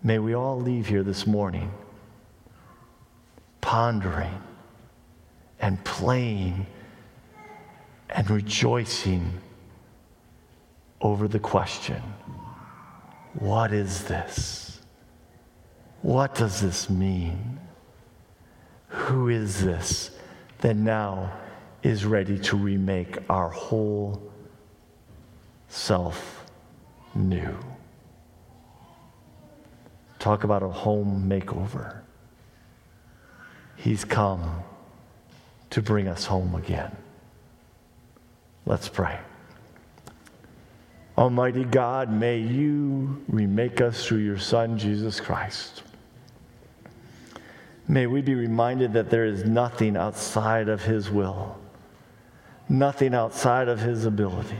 May 0.03 0.19
we 0.19 0.35
all 0.35 0.59
leave 0.59 0.87
here 0.87 1.03
this 1.03 1.25
morning 1.25 1.71
pondering 3.61 4.41
and 5.59 5.83
playing 5.83 6.67
and 8.09 8.29
rejoicing 8.29 9.33
over 11.01 11.27
the 11.27 11.39
question 11.39 12.01
what 13.39 13.71
is 13.71 14.03
this? 14.03 14.81
What 16.01 16.35
does 16.35 16.61
this 16.61 16.89
mean? 16.89 17.59
Who 18.89 19.29
is 19.29 19.63
this? 19.63 20.11
that 20.59 20.75
now 20.75 21.31
is 21.83 22.05
ready 22.05 22.37
to 22.39 22.57
remake 22.57 23.17
our 23.29 23.49
whole 23.49 24.21
self 25.69 26.45
new. 27.15 27.57
Talk 30.19 30.43
about 30.43 30.63
a 30.63 30.69
home 30.69 31.29
makeover. 31.29 32.01
He's 33.75 34.03
come 34.03 34.63
to 35.69 35.81
bring 35.81 36.07
us 36.07 36.25
home 36.25 36.55
again. 36.55 36.95
Let's 38.65 38.89
pray. 38.89 39.19
Almighty 41.17 41.63
God, 41.63 42.11
may 42.11 42.37
you 42.37 43.23
remake 43.27 43.81
us 43.81 44.05
through 44.05 44.19
your 44.19 44.37
Son, 44.37 44.77
Jesus 44.77 45.19
Christ. 45.19 45.83
May 47.87 48.05
we 48.05 48.21
be 48.21 48.35
reminded 48.35 48.93
that 48.93 49.09
there 49.09 49.25
is 49.25 49.45
nothing 49.45 49.95
outside 49.95 50.67
of 50.67 50.83
His 50.83 51.09
will, 51.09 51.57
nothing 52.69 53.13
outside 53.13 53.67
of 53.67 53.79
His 53.79 54.05
ability 54.05 54.57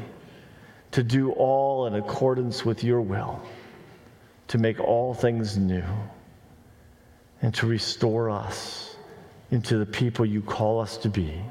to 0.92 1.04
do 1.04 1.32
all 1.32 1.86
in 1.88 1.96
accordance 1.96 2.66
with 2.66 2.84
your 2.84 3.02
will, 3.02 3.42
to 4.48 4.58
make 4.58 4.80
all 4.80 5.14
things 5.14 5.58
new, 5.58 5.84
and 7.42 7.54
to 7.54 7.68
restore 7.68 8.30
us 8.30 8.96
into 9.52 9.78
the 9.78 9.86
people 9.86 10.26
you 10.26 10.42
call 10.42 10.80
us 10.80 10.98
to 10.98 11.10
be. 11.10 11.42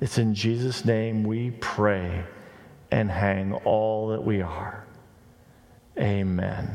It's 0.00 0.18
in 0.18 0.34
Jesus' 0.34 0.84
name 0.84 1.24
we 1.24 1.50
pray 1.52 2.24
and 2.90 3.10
hang 3.10 3.52
all 3.52 4.08
that 4.08 4.22
we 4.22 4.40
are. 4.40 4.86
Amen. 5.98 6.70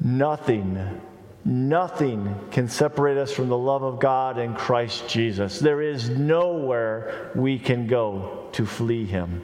Nothing 0.00 1.00
Nothing 1.48 2.38
can 2.50 2.68
separate 2.68 3.16
us 3.16 3.32
from 3.32 3.48
the 3.48 3.56
love 3.56 3.82
of 3.82 4.00
God 4.00 4.36
in 4.36 4.52
Christ 4.52 5.08
Jesus. 5.08 5.58
There 5.58 5.80
is 5.80 6.10
nowhere 6.10 7.30
we 7.34 7.58
can 7.58 7.86
go 7.86 8.50
to 8.52 8.66
flee 8.66 9.06
him. 9.06 9.40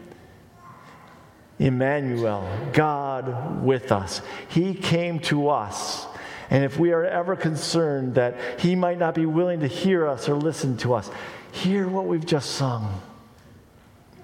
Emmanuel, 1.59 2.47
God 2.75 3.65
with 3.65 3.91
us. 3.91 4.21
He 4.49 4.75
came 4.75 5.19
to 5.21 5.49
us. 5.49 6.07
And 6.51 6.63
if 6.63 6.79
we 6.79 6.93
are 6.93 7.07
ever 7.07 7.37
concerned 7.37 8.17
that 8.17 8.61
he 8.61 8.75
might 8.77 8.99
not 8.99 9.15
be 9.15 9.25
willing 9.25 9.61
to 9.61 9.67
hear 9.67 10.07
us 10.07 10.29
or 10.29 10.35
listen 10.35 10.77
to 10.79 10.93
us, 10.93 11.11
hear 11.53 11.89
what 11.89 12.05
we've 12.05 12.27
just 12.27 12.51
sung, 12.51 13.01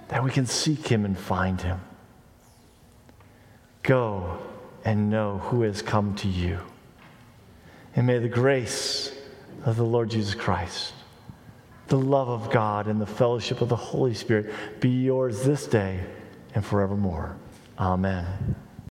that 0.08 0.22
we 0.22 0.30
can 0.30 0.44
seek 0.44 0.86
him 0.86 1.06
and 1.06 1.18
find 1.18 1.62
him. 1.62 1.80
Go 3.82 4.38
and 4.84 5.08
know 5.08 5.38
who 5.38 5.62
has 5.62 5.80
come 5.80 6.14
to 6.16 6.28
you. 6.28 6.60
And 7.96 8.06
may 8.06 8.18
the 8.18 8.28
grace 8.28 9.12
of 9.64 9.76
the 9.76 9.84
Lord 9.84 10.10
Jesus 10.10 10.34
Christ, 10.34 10.92
the 11.88 11.98
love 11.98 12.28
of 12.28 12.50
God, 12.50 12.86
and 12.86 13.00
the 13.00 13.06
fellowship 13.06 13.60
of 13.60 13.68
the 13.68 13.76
Holy 13.76 14.14
Spirit 14.14 14.52
be 14.80 14.90
yours 14.90 15.42
this 15.44 15.66
day 15.66 16.00
and 16.54 16.64
forevermore. 16.64 17.36
Amen. 17.78 18.26